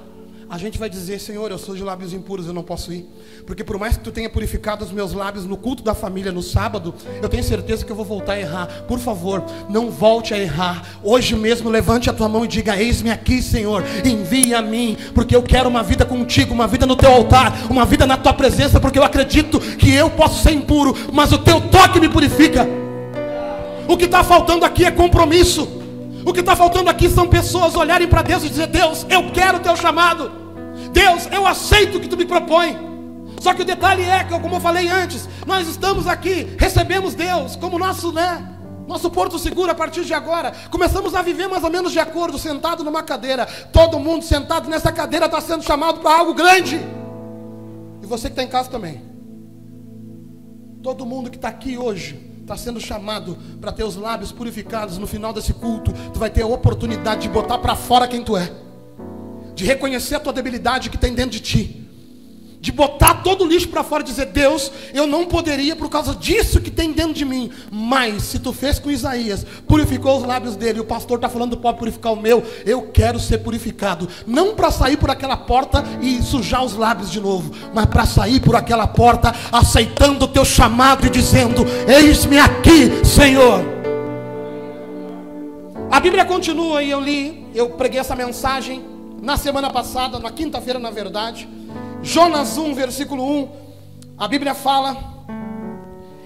A 0.49 0.59
gente 0.59 0.79
vai 0.79 0.89
dizer: 0.89 1.19
Senhor, 1.19 1.51
eu 1.51 1.59
sou 1.59 1.75
de 1.75 1.83
lábios 1.83 2.13
impuros, 2.13 2.47
eu 2.47 2.53
não 2.53 2.63
posso 2.63 2.93
ir. 2.93 3.05
Porque 3.45 3.65
por 3.65 3.79
mais 3.79 3.97
que 3.97 4.05
tu 4.05 4.13
tenha 4.13 4.31
purificado 4.31 4.85
os 4.85 4.93
meus 4.93 5.13
lábios 5.13 5.45
no 5.45 5.57
culto 5.57 5.83
da 5.83 5.95
família 5.95 6.31
no 6.31 6.43
sábado, 6.43 6.95
eu 7.21 7.29
tenho 7.29 7.43
certeza 7.43 7.85
que 7.85 7.91
eu 7.91 7.97
vou 7.97 8.05
voltar 8.05 8.35
a 8.35 8.41
errar. 8.41 8.67
Por 8.87 8.99
favor, 8.99 9.45
não 9.69 9.91
volte 9.91 10.33
a 10.35 10.39
errar. 10.39 10.99
Hoje 11.03 11.35
mesmo 11.35 11.69
levante 11.69 12.09
a 12.09 12.13
tua 12.13 12.29
mão 12.29 12.45
e 12.45 12.49
diga: 12.49 12.81
Eis-me 12.81 13.11
aqui, 13.11 13.43
Senhor, 13.43 13.83
envia 14.05 14.59
a 14.59 14.63
mim, 14.63 14.97
porque 15.15 15.35
eu 15.35 15.43
quero 15.43 15.69
uma 15.69 15.83
vida 15.83 16.05
contigo, 16.05 16.55
uma 16.55 16.67
vida 16.67 16.87
no 16.87 16.97
teu 16.97 17.11
altar, 17.11 17.67
uma 17.69 17.85
vida 17.85 18.07
na 18.07 18.17
tua 18.17 18.33
presença, 18.33 18.79
porque 18.79 18.99
eu 18.99 19.05
acredito 19.05 19.59
que 19.59 19.93
eu 19.93 20.11
posso 20.11 20.43
ser 20.43 20.53
impuro, 20.53 20.95
mas 21.13 21.33
o 21.33 21.39
teu 21.39 21.61
toque 21.61 21.99
me 22.01 22.09
purifica. 22.09 22.67
O 23.89 23.97
que 23.97 24.05
está 24.05 24.23
faltando 24.23 24.65
aqui 24.65 24.85
é 24.85 24.91
compromisso. 24.91 25.76
O 26.27 26.33
que 26.33 26.41
está 26.41 26.57
faltando 26.57 26.91
aqui 26.91 27.09
são 27.09 27.29
pessoas 27.29 27.77
olharem 27.77 28.09
para 28.09 28.21
Deus 28.21 28.43
e 28.43 28.49
dizer: 28.49 28.67
Deus, 28.67 29.07
eu 29.09 29.31
quero 29.31 29.59
o 29.59 29.61
teu 29.61 29.77
chamado. 29.77 30.33
Deus, 30.91 31.29
eu 31.31 31.47
aceito 31.47 31.99
o 31.99 32.01
que 32.01 32.09
tu 32.09 32.17
me 32.17 32.27
propõe. 32.27 32.77
Só 33.41 33.55
que 33.55 33.63
o 33.63 33.65
detalhe 33.65 34.03
é 34.03 34.25
que, 34.25 34.37
como 34.41 34.57
eu 34.57 34.61
falei 34.61 34.89
antes, 34.89 35.29
nós 35.47 35.69
estamos 35.69 36.09
aqui, 36.09 36.57
recebemos 36.59 37.15
Deus 37.15 37.55
como 37.55 37.79
nosso, 37.79 38.13
né? 38.13 38.55
Nosso 38.89 39.09
porto 39.09 39.39
seguro 39.39 39.71
a 39.71 39.75
partir 39.75 40.05
de 40.05 40.13
agora. 40.13 40.53
Começamos 40.69 41.15
a 41.15 41.23
viver 41.23 41.47
mais 41.47 41.63
ou 41.63 41.71
menos 41.71 41.93
de 41.93 42.01
acordo, 42.01 42.39
sentado 42.39 42.83
numa 42.83 43.05
cadeira. 43.05 43.47
Todo 43.73 44.01
mundo 44.01 44.25
sentado 44.25 44.69
nessa 44.69 44.91
cadeira 44.91 45.27
está 45.27 45.41
sendo 45.41 45.63
chamado 45.63 46.01
para 46.01 46.19
algo 46.19 46.35
grande. 46.35 46.81
E 48.03 48.07
você 48.07 48.27
que 48.27 48.33
está 48.33 48.43
em 48.43 48.49
casa 48.49 48.69
também. 48.69 49.01
Todo 50.83 51.07
mundo 51.07 51.31
que 51.31 51.37
está 51.37 51.49
aqui 51.49 51.79
hoje 51.79 52.26
está 52.47 52.57
sendo 52.57 52.81
chamado 52.81 53.37
para 53.61 53.73
ter 53.73 53.83
os 53.83 53.97
lábios 53.97 54.31
purificados 54.31 54.99
no 54.99 55.07
final 55.07 55.33
desse 55.33 55.53
culto, 55.53 55.93
tu 56.13 56.21
vai 56.21 56.31
ter 56.31 56.43
a 56.43 56.47
oportunidade 56.47 57.23
de 57.23 57.29
botar 57.29 57.59
para 57.59 57.75
fora 57.75 58.07
quem 58.07 58.23
tu 58.23 58.37
é, 58.37 58.53
de 59.53 59.65
reconhecer 59.65 60.15
a 60.15 60.21
tua 60.21 60.33
debilidade 60.33 60.89
que 60.89 60.97
tem 60.97 61.13
dentro 61.13 61.33
de 61.33 61.41
ti 61.41 61.86
de 62.61 62.73
botar 62.73 63.23
todo 63.23 63.45
o 63.45 63.47
lixo 63.47 63.69
para 63.69 63.85
fora 63.85 64.03
e 64.03 64.07
dizer: 64.07 64.27
Deus, 64.27 64.73
eu 64.93 65.07
não 65.07 65.27
poderia 65.27 65.77
por 65.77 65.89
causa 65.89 66.15
disso 66.15 66.61
que 66.61 66.71
tem 66.71 66.93
dentro 66.93 67.15
de 67.15 67.25
mim. 67.25 67.51
Mas 67.71 68.23
se 68.25 68.39
tu 68.39 68.53
fez 68.53 68.79
com 68.79 68.91
Isaías, 68.91 69.47
purificou 69.67 70.19
os 70.19 70.25
lábios 70.25 70.57
dele, 70.57 70.81
o 70.81 70.85
pastor 70.85 71.19
está 71.19 71.29
falando: 71.29 71.57
pode 71.57 71.79
purificar 71.79 72.13
o 72.13 72.21
meu. 72.21 72.43
Eu 72.65 72.91
quero 72.93 73.21
ser 73.21 73.39
purificado, 73.39 74.09
não 74.27 74.55
para 74.55 74.71
sair 74.71 74.97
por 74.97 75.11
aquela 75.11 75.37
porta 75.37 75.85
e 76.01 76.23
sujar 76.23 76.65
os 76.65 76.75
lábios 76.75 77.11
de 77.11 77.21
novo, 77.21 77.53
mas 77.75 77.87
para 77.87 78.07
sair 78.07 78.41
por 78.41 78.57
aquela 78.57 78.87
porta, 78.87 79.35
aceitando 79.53 80.25
o 80.25 80.29
teu 80.29 80.45
chamado 80.45 81.07
e 81.07 81.11
dizendo: 81.11 81.65
Eis-me 81.87 82.39
aqui, 82.39 83.05
Senhor. 83.05 83.77
A 85.91 86.01
Bíblia 86.01 86.25
continua 86.25 86.83
e 86.83 86.91
eu 86.91 87.01
li, 87.01 87.47
eu 87.55 87.71
preguei 87.71 88.01
essa 88.01 88.17
mensagem 88.17 88.85
na 89.23 89.37
semana 89.37 89.71
passada, 89.71 90.19
na 90.19 90.31
quinta-feira, 90.31 90.79
na 90.79 90.91
verdade. 90.91 91.49
Jonas 92.07 92.57
1, 92.57 92.73
versículo 92.73 93.25
1, 93.25 93.49
a 94.17 94.29
Bíblia 94.29 94.55
fala: 94.55 94.97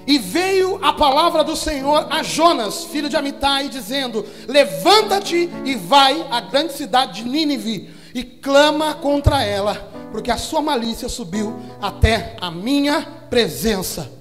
E 0.06 0.18
veio 0.18 0.78
a 0.84 0.92
palavra 0.92 1.42
do 1.42 1.56
Senhor 1.56 2.06
a 2.10 2.22
Jonas, 2.22 2.84
filho 2.84 3.08
de 3.08 3.16
Amitai, 3.16 3.70
dizendo: 3.70 4.26
Levanta-te 4.46 5.48
e 5.64 5.74
vai 5.76 6.26
à 6.30 6.42
grande 6.42 6.74
cidade 6.74 7.22
de 7.22 7.28
Nínive 7.28 7.88
e 8.14 8.22
clama 8.22 8.92
contra 8.92 9.42
ela, 9.42 9.74
porque 10.12 10.30
a 10.30 10.36
sua 10.36 10.60
malícia 10.60 11.08
subiu 11.08 11.58
até 11.80 12.36
a 12.42 12.50
minha 12.50 13.00
presença. 13.30 14.12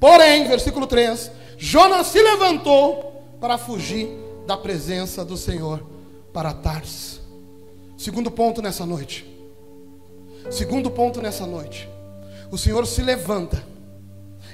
Porém, 0.00 0.48
versículo 0.48 0.86
3: 0.86 1.30
Jonas 1.58 2.06
se 2.06 2.22
levantou 2.22 3.36
para 3.38 3.58
fugir 3.58 4.08
da 4.46 4.56
presença 4.56 5.26
do 5.26 5.36
Senhor 5.36 5.84
para 6.32 6.54
Tarsis. 6.54 7.20
Segundo 7.98 8.30
ponto 8.30 8.62
nessa 8.62 8.86
noite. 8.86 9.39
Segundo 10.50 10.90
ponto 10.90 11.22
nessa 11.22 11.46
noite. 11.46 11.88
O 12.50 12.58
Senhor 12.58 12.84
se 12.84 13.00
levanta 13.00 13.62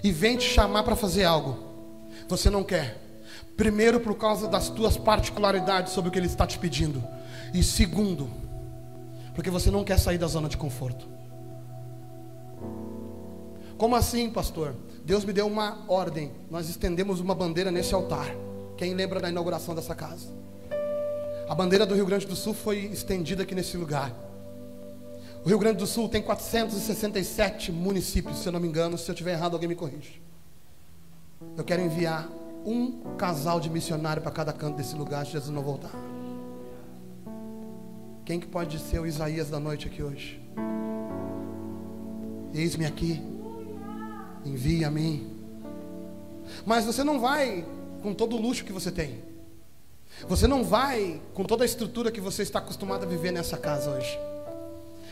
e 0.04 0.12
vem 0.12 0.36
te 0.36 0.44
chamar 0.44 0.82
para 0.82 0.94
fazer 0.94 1.24
algo. 1.24 1.56
Você 2.28 2.50
não 2.50 2.62
quer. 2.62 3.00
Primeiro, 3.56 3.98
por 3.98 4.14
causa 4.16 4.46
das 4.46 4.68
tuas 4.68 4.98
particularidades 4.98 5.94
sobre 5.94 6.10
o 6.10 6.12
que 6.12 6.18
Ele 6.18 6.26
está 6.26 6.46
te 6.46 6.58
pedindo. 6.58 7.02
E 7.54 7.62
segundo, 7.62 8.30
porque 9.34 9.48
você 9.48 9.70
não 9.70 9.82
quer 9.82 9.98
sair 9.98 10.18
da 10.18 10.26
zona 10.26 10.50
de 10.50 10.58
conforto. 10.58 11.08
Como 13.78 13.96
assim, 13.96 14.28
pastor? 14.28 14.74
Deus 15.02 15.24
me 15.24 15.32
deu 15.32 15.46
uma 15.46 15.82
ordem. 15.88 16.30
Nós 16.50 16.68
estendemos 16.68 17.20
uma 17.20 17.34
bandeira 17.34 17.70
nesse 17.70 17.94
altar. 17.94 18.28
Quem 18.76 18.92
lembra 18.92 19.18
da 19.18 19.30
inauguração 19.30 19.74
dessa 19.74 19.94
casa? 19.94 20.28
A 21.48 21.54
bandeira 21.54 21.86
do 21.86 21.94
Rio 21.94 22.04
Grande 22.04 22.26
do 22.26 22.36
Sul 22.36 22.52
foi 22.52 22.80
estendida 22.80 23.44
aqui 23.44 23.54
nesse 23.54 23.78
lugar. 23.78 24.25
O 25.46 25.48
Rio 25.48 25.60
Grande 25.60 25.78
do 25.78 25.86
Sul 25.86 26.08
tem 26.08 26.20
467 26.20 27.70
municípios, 27.70 28.38
se 28.38 28.48
eu 28.48 28.52
não 28.52 28.58
me 28.58 28.66
engano. 28.66 28.98
Se 28.98 29.08
eu 29.08 29.12
estiver 29.12 29.34
errado, 29.34 29.52
alguém 29.52 29.68
me 29.68 29.76
corrige. 29.76 30.20
Eu 31.56 31.62
quero 31.62 31.82
enviar 31.82 32.28
um 32.64 33.14
casal 33.16 33.60
de 33.60 33.70
missionário 33.70 34.20
para 34.20 34.32
cada 34.32 34.52
canto 34.52 34.76
desse 34.76 34.96
lugar, 34.96 35.24
se 35.24 35.30
Jesus 35.30 35.54
não 35.54 35.62
voltar. 35.62 35.92
Quem 38.24 38.40
que 38.40 38.46
pode 38.48 38.76
ser 38.80 38.98
o 38.98 39.06
Isaías 39.06 39.48
da 39.48 39.60
noite 39.60 39.86
aqui 39.86 40.02
hoje? 40.02 40.42
Eis-me 42.52 42.84
aqui. 42.84 43.22
Envia 44.44 44.88
a 44.88 44.90
mim. 44.90 45.30
Mas 46.64 46.84
você 46.84 47.04
não 47.04 47.20
vai 47.20 47.64
com 48.02 48.12
todo 48.12 48.34
o 48.34 48.42
luxo 48.42 48.64
que 48.64 48.72
você 48.72 48.90
tem. 48.90 49.22
Você 50.26 50.48
não 50.48 50.64
vai 50.64 51.22
com 51.34 51.44
toda 51.44 51.62
a 51.62 51.66
estrutura 51.66 52.10
que 52.10 52.20
você 52.20 52.42
está 52.42 52.58
acostumado 52.58 53.04
a 53.04 53.06
viver 53.06 53.30
nessa 53.30 53.56
casa 53.56 53.92
hoje. 53.92 54.18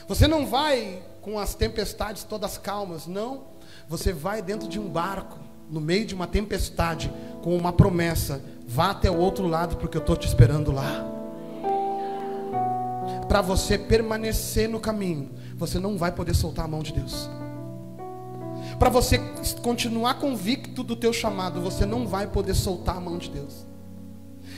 Você 0.07 0.29
não 0.29 0.47
vai 0.47 1.03
com 1.23 1.39
as 1.39 1.55
tempestades 1.55 2.25
todas 2.25 2.59
calmas, 2.59 3.07
não. 3.07 3.45
Você 3.89 4.13
vai 4.13 4.43
dentro 4.43 4.69
de 4.69 4.79
um 4.79 4.89
barco, 4.89 5.39
no 5.71 5.81
meio 5.81 6.05
de 6.05 6.15
uma 6.15 6.27
tempestade, 6.27 7.11
com 7.43 7.57
uma 7.57 7.73
promessa: 7.73 8.43
vá 8.67 8.91
até 8.91 9.11
o 9.11 9.17
outro 9.17 9.47
lado, 9.47 9.77
porque 9.77 9.97
eu 9.97 10.01
estou 10.01 10.17
te 10.17 10.27
esperando 10.27 10.71
lá. 10.71 11.11
Para 13.29 13.41
você 13.41 13.79
permanecer 13.79 14.69
no 14.69 14.79
caminho, 14.79 15.31
você 15.57 15.79
não 15.79 15.97
vai 15.97 16.13
poder 16.13 16.35
soltar 16.35 16.67
a 16.67 16.69
mão 16.69 16.83
de 16.83 16.93
Deus. 16.93 17.29
Para 18.79 18.91
você 18.91 19.19
continuar 19.63 20.15
convicto 20.15 20.83
do 20.83 20.95
teu 20.95 21.13
chamado, 21.13 21.61
você 21.61 21.87
não 21.87 22.07
vai 22.07 22.27
poder 22.27 22.55
soltar 22.55 22.97
a 22.97 23.01
mão 23.01 23.19
de 23.19 23.31
Deus. 23.31 23.67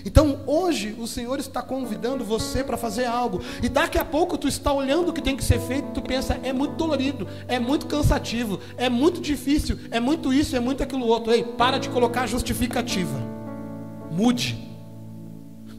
Então 0.06 0.38
hoje 0.46 0.94
o 1.00 1.06
Senhor 1.06 1.40
está 1.40 1.60
convidando 1.60 2.24
você 2.24 2.62
para 2.62 2.76
fazer 2.76 3.06
algo. 3.06 3.40
E 3.60 3.68
daqui 3.68 3.98
a 3.98 4.04
pouco 4.04 4.38
tu 4.38 4.46
está 4.46 4.72
olhando 4.72 5.08
o 5.08 5.12
que 5.12 5.20
tem 5.20 5.36
que 5.36 5.42
ser 5.42 5.58
feito, 5.58 5.88
tu 5.92 6.00
pensa, 6.00 6.38
é 6.44 6.52
muito 6.52 6.76
dolorido, 6.76 7.26
é 7.48 7.58
muito 7.58 7.86
cansativo, 7.86 8.60
é 8.76 8.88
muito 8.88 9.20
difícil, 9.20 9.76
é 9.90 9.98
muito 9.98 10.32
isso, 10.32 10.54
é 10.54 10.60
muito 10.60 10.80
aquilo 10.80 11.04
outro. 11.06 11.32
Ei, 11.32 11.42
para 11.42 11.78
de 11.78 11.88
colocar 11.88 12.24
justificativa. 12.28 13.18
Mude. 14.08 14.64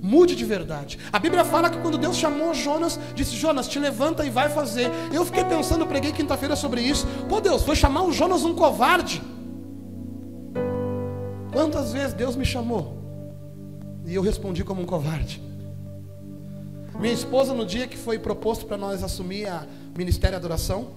Mude 0.03 0.35
de 0.35 0.43
verdade. 0.43 0.99
A 1.11 1.17
Bíblia 1.19 1.45
fala 1.45 1.69
que 1.69 1.79
quando 1.79 1.97
Deus 1.97 2.17
chamou 2.17 2.53
Jonas, 2.53 2.99
disse: 3.15 3.33
Jonas, 3.33 3.65
te 3.65 3.79
levanta 3.79 4.25
e 4.25 4.29
vai 4.29 4.49
fazer. 4.49 4.91
Eu 5.13 5.23
fiquei 5.23 5.45
pensando, 5.45 5.83
eu 5.83 5.87
preguei 5.87 6.11
quinta-feira 6.11 6.57
sobre 6.57 6.81
isso. 6.81 7.07
Pô, 7.29 7.39
Deus, 7.39 7.63
foi 7.63 7.77
chamar 7.77 8.03
o 8.03 8.11
Jonas 8.11 8.43
um 8.43 8.53
covarde. 8.53 9.21
Quantas 11.53 11.93
vezes 11.93 12.13
Deus 12.13 12.35
me 12.35 12.43
chamou 12.45 13.06
e 14.07 14.15
eu 14.15 14.21
respondi 14.21 14.63
como 14.63 14.81
um 14.81 14.85
covarde? 14.85 15.41
Minha 16.97 17.13
esposa, 17.13 17.53
no 17.53 17.65
dia 17.65 17.87
que 17.87 17.97
foi 17.97 18.17
proposto 18.17 18.65
para 18.65 18.77
nós 18.77 19.03
assumir 19.03 19.47
a 19.47 19.67
Ministério 19.95 20.31
de 20.31 20.45
Adoração, 20.45 20.87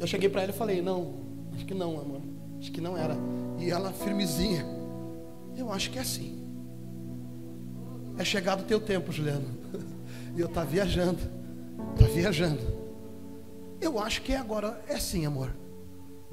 eu 0.00 0.06
cheguei 0.06 0.28
para 0.28 0.42
ela 0.42 0.52
e 0.52 0.54
falei: 0.54 0.80
Não, 0.80 1.14
acho 1.54 1.66
que 1.66 1.74
não, 1.74 2.00
amor. 2.00 2.22
Acho 2.58 2.72
que 2.72 2.80
não 2.80 2.96
era. 2.96 3.16
E 3.58 3.70
ela, 3.70 3.92
firmezinha, 3.92 4.64
eu 5.56 5.70
acho 5.70 5.90
que 5.90 5.98
é 5.98 6.02
assim. 6.02 6.42
É 8.16 8.24
chegado 8.24 8.60
o 8.60 8.64
teu 8.64 8.80
tempo, 8.80 9.12
Juliano. 9.12 9.46
E 10.36 10.40
eu 10.40 10.48
tá 10.48 10.64
viajando. 10.64 11.20
Tá 11.96 12.06
viajando. 12.06 12.60
Eu 13.80 14.00
acho 14.00 14.20
que 14.22 14.32
é 14.32 14.36
agora 14.36 14.82
é 14.88 14.94
assim, 14.94 15.24
amor. 15.24 15.54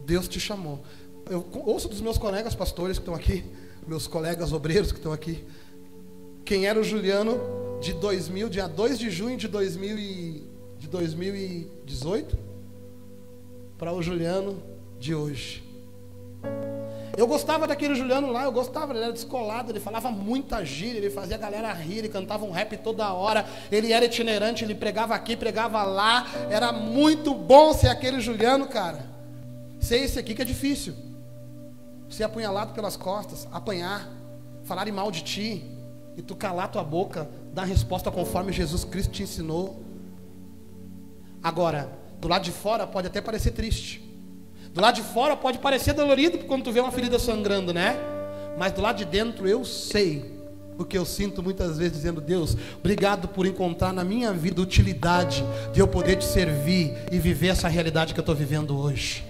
Deus 0.07 0.27
te 0.27 0.39
chamou. 0.39 0.81
Eu 1.29 1.47
ouço 1.65 1.87
dos 1.87 2.01
meus 2.01 2.17
colegas 2.17 2.55
pastores 2.55 2.97
que 2.97 3.03
estão 3.03 3.13
aqui, 3.13 3.45
meus 3.87 4.07
colegas 4.07 4.53
obreiros 4.53 4.91
que 4.91 4.97
estão 4.97 5.11
aqui. 5.11 5.43
Quem 6.45 6.65
era 6.65 6.79
o 6.79 6.83
Juliano 6.83 7.39
de 7.81 7.93
2000, 7.93 8.49
dia 8.49 8.67
2 8.67 8.99
de 8.99 9.09
junho 9.09 9.37
de, 9.37 9.47
2000 9.47 9.97
e, 9.97 10.47
de 10.77 10.87
2018, 10.87 12.37
para 13.77 13.91
o 13.91 14.01
Juliano 14.01 14.61
de 14.99 15.15
hoje. 15.15 15.63
Eu 17.17 17.27
gostava 17.27 17.67
daquele 17.67 17.93
Juliano 17.93 18.31
lá, 18.31 18.45
eu 18.45 18.51
gostava, 18.51 18.93
ele 18.93 19.03
era 19.03 19.11
descolado, 19.11 19.71
ele 19.71 19.79
falava 19.79 20.09
muita 20.09 20.63
gíria, 20.63 20.97
ele 20.97 21.09
fazia 21.09 21.35
a 21.35 21.39
galera 21.39 21.71
rir, 21.73 21.99
ele 21.99 22.09
cantava 22.09 22.45
um 22.45 22.51
rap 22.51 22.77
toda 22.77 23.11
hora, 23.11 23.45
ele 23.71 23.91
era 23.91 24.05
itinerante, 24.05 24.63
ele 24.63 24.73
pregava 24.73 25.13
aqui, 25.13 25.35
pregava 25.35 25.83
lá, 25.83 26.25
era 26.49 26.71
muito 26.71 27.33
bom 27.33 27.73
ser 27.73 27.89
aquele 27.89 28.21
Juliano, 28.21 28.67
cara. 28.67 29.05
Ser 29.79 29.97
esse 29.97 30.17
aqui 30.17 30.33
que 30.33 30.41
é 30.41 30.45
difícil. 30.45 30.93
Ser 32.11 32.25
apunhalado 32.25 32.73
pelas 32.73 32.95
costas, 32.95 33.47
apanhar, 33.51 34.07
falarem 34.63 34.93
mal 34.93 35.09
de 35.09 35.23
ti, 35.23 35.65
e 36.15 36.21
tu 36.21 36.35
calar 36.35 36.69
tua 36.69 36.83
boca, 36.83 37.27
dar 37.53 37.63
resposta 37.63 38.11
conforme 38.11 38.51
Jesus 38.51 38.83
Cristo 38.83 39.11
te 39.11 39.23
ensinou. 39.23 39.81
Agora, 41.41 41.89
do 42.19 42.27
lado 42.27 42.43
de 42.43 42.51
fora 42.51 42.85
pode 42.85 43.07
até 43.07 43.21
parecer 43.21 43.51
triste. 43.51 44.01
Do 44.73 44.81
lado 44.81 44.95
de 44.95 45.01
fora 45.01 45.35
pode 45.35 45.57
parecer 45.57 45.93
dolorido 45.93 46.37
quando 46.39 46.63
tu 46.63 46.71
vê 46.71 46.79
uma 46.79 46.91
ferida 46.91 47.17
sangrando, 47.17 47.73
né? 47.73 47.95
Mas 48.57 48.73
do 48.73 48.81
lado 48.81 48.97
de 48.97 49.05
dentro 49.05 49.47
eu 49.47 49.65
sei 49.65 50.39
o 50.77 50.85
que 50.85 50.97
eu 50.97 51.05
sinto 51.05 51.41
muitas 51.41 51.77
vezes 51.77 51.93
dizendo, 51.93 52.21
Deus, 52.21 52.57
obrigado 52.77 53.27
por 53.27 53.45
encontrar 53.45 53.93
na 53.93 54.03
minha 54.03 54.33
vida 54.33 54.61
utilidade 54.61 55.43
de 55.73 55.79
eu 55.79 55.87
poder 55.87 56.17
te 56.17 56.25
servir 56.25 56.93
e 57.11 57.19
viver 57.19 57.49
essa 57.49 57.67
realidade 57.67 58.13
que 58.13 58.19
eu 58.19 58.23
estou 58.23 58.35
vivendo 58.35 58.77
hoje. 58.77 59.25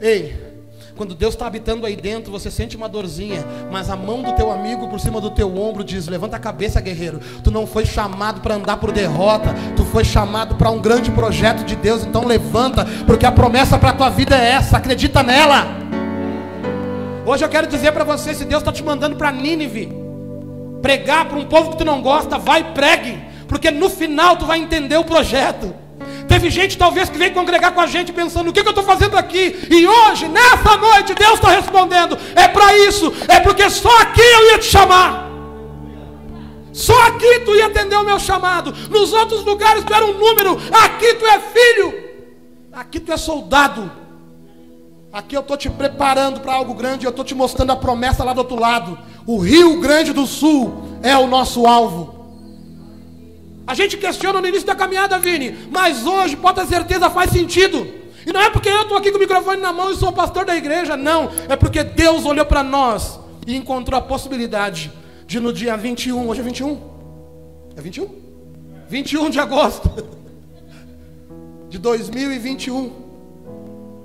Ei, 0.00 0.49
quando 0.96 1.14
Deus 1.14 1.34
está 1.34 1.46
habitando 1.46 1.86
aí 1.86 1.96
dentro, 1.96 2.30
você 2.30 2.50
sente 2.50 2.76
uma 2.76 2.88
dorzinha, 2.88 3.44
mas 3.70 3.88
a 3.88 3.96
mão 3.96 4.22
do 4.22 4.32
teu 4.32 4.50
amigo 4.50 4.88
por 4.88 5.00
cima 5.00 5.20
do 5.20 5.30
teu 5.30 5.56
ombro 5.56 5.82
diz: 5.82 6.06
Levanta 6.08 6.36
a 6.36 6.40
cabeça, 6.40 6.80
guerreiro. 6.80 7.20
Tu 7.42 7.50
não 7.50 7.66
foi 7.66 7.86
chamado 7.86 8.40
para 8.40 8.54
andar 8.54 8.76
por 8.76 8.92
derrota, 8.92 9.54
tu 9.76 9.84
foi 9.84 10.04
chamado 10.04 10.56
para 10.56 10.70
um 10.70 10.80
grande 10.80 11.10
projeto 11.10 11.64
de 11.64 11.76
Deus. 11.76 12.04
Então 12.04 12.26
levanta, 12.26 12.84
porque 13.06 13.26
a 13.26 13.32
promessa 13.32 13.78
para 13.78 13.90
a 13.90 13.94
tua 13.94 14.10
vida 14.10 14.36
é 14.36 14.52
essa. 14.52 14.76
Acredita 14.76 15.22
nela. 15.22 15.66
Hoje 17.24 17.44
eu 17.44 17.48
quero 17.48 17.66
dizer 17.66 17.92
para 17.92 18.04
você: 18.04 18.34
se 18.34 18.44
Deus 18.44 18.60
está 18.60 18.72
te 18.72 18.82
mandando 18.82 19.16
para 19.16 19.30
Nínive, 19.30 19.92
pregar 20.82 21.26
para 21.26 21.38
um 21.38 21.44
povo 21.44 21.70
que 21.70 21.78
tu 21.78 21.84
não 21.84 22.02
gosta, 22.02 22.38
vai 22.38 22.60
e 22.60 22.64
pregue, 22.64 23.18
porque 23.46 23.70
no 23.70 23.88
final 23.88 24.36
tu 24.36 24.46
vai 24.46 24.58
entender 24.58 24.96
o 24.96 25.04
projeto. 25.04 25.74
Teve 26.40 26.48
gente 26.48 26.78
talvez 26.78 27.10
que 27.10 27.18
veio 27.18 27.34
congregar 27.34 27.74
com 27.74 27.80
a 27.82 27.86
gente 27.86 28.14
pensando: 28.14 28.48
o 28.48 28.52
que, 28.52 28.62
que 28.62 28.68
eu 28.68 28.70
estou 28.70 28.82
fazendo 28.82 29.14
aqui? 29.14 29.68
E 29.70 29.86
hoje, 29.86 30.26
nessa 30.26 30.74
noite, 30.78 31.12
Deus 31.12 31.34
está 31.34 31.50
respondendo: 31.50 32.16
é 32.34 32.48
para 32.48 32.74
isso, 32.78 33.12
é 33.28 33.40
porque 33.40 33.68
só 33.68 33.94
aqui 34.00 34.22
eu 34.22 34.52
ia 34.52 34.58
te 34.58 34.64
chamar. 34.64 35.28
Só 36.72 36.98
aqui 37.08 37.40
tu 37.40 37.54
ia 37.54 37.66
atender 37.66 37.94
o 37.96 38.04
meu 38.04 38.18
chamado. 38.18 38.72
Nos 38.88 39.12
outros 39.12 39.44
lugares 39.44 39.84
tu 39.84 39.92
era 39.92 40.06
um 40.06 40.16
número. 40.16 40.58
Aqui 40.82 41.12
tu 41.14 41.26
é 41.26 41.38
filho. 41.40 42.04
Aqui 42.72 42.98
tu 42.98 43.12
é 43.12 43.18
soldado. 43.18 43.92
Aqui 45.12 45.36
eu 45.36 45.42
estou 45.42 45.58
te 45.58 45.68
preparando 45.68 46.40
para 46.40 46.54
algo 46.54 46.72
grande. 46.72 47.04
Eu 47.04 47.10
estou 47.10 47.24
te 47.24 47.34
mostrando 47.34 47.72
a 47.72 47.76
promessa 47.76 48.24
lá 48.24 48.32
do 48.32 48.38
outro 48.38 48.58
lado. 48.58 48.98
O 49.26 49.38
Rio 49.38 49.78
Grande 49.78 50.14
do 50.14 50.26
Sul 50.26 51.00
é 51.02 51.18
o 51.18 51.26
nosso 51.26 51.66
alvo. 51.66 52.19
A 53.70 53.74
gente 53.74 53.96
questiona 53.96 54.40
no 54.40 54.48
início 54.48 54.66
da 54.66 54.74
caminhada, 54.74 55.16
Vini, 55.16 55.56
mas 55.70 56.04
hoje, 56.04 56.36
pode 56.36 56.60
ter 56.60 56.66
certeza, 56.66 57.08
faz 57.08 57.30
sentido. 57.30 57.86
E 58.26 58.32
não 58.32 58.40
é 58.40 58.50
porque 58.50 58.68
eu 58.68 58.82
estou 58.82 58.98
aqui 58.98 59.12
com 59.12 59.16
o 59.16 59.20
microfone 59.20 59.62
na 59.62 59.72
mão 59.72 59.92
e 59.92 59.96
sou 59.96 60.12
pastor 60.12 60.44
da 60.44 60.56
igreja, 60.56 60.96
não. 60.96 61.30
É 61.48 61.54
porque 61.54 61.84
Deus 61.84 62.24
olhou 62.24 62.44
para 62.44 62.64
nós 62.64 63.20
e 63.46 63.54
encontrou 63.54 63.96
a 63.96 64.02
possibilidade 64.02 64.90
de 65.24 65.38
no 65.38 65.52
dia 65.52 65.76
21, 65.76 66.28
hoje 66.28 66.40
é 66.40 66.42
21? 66.42 66.80
É 67.76 67.80
21? 67.80 68.08
21 68.88 69.30
de 69.30 69.38
agosto 69.38 69.88
de 71.68 71.78
2021, 71.78 72.90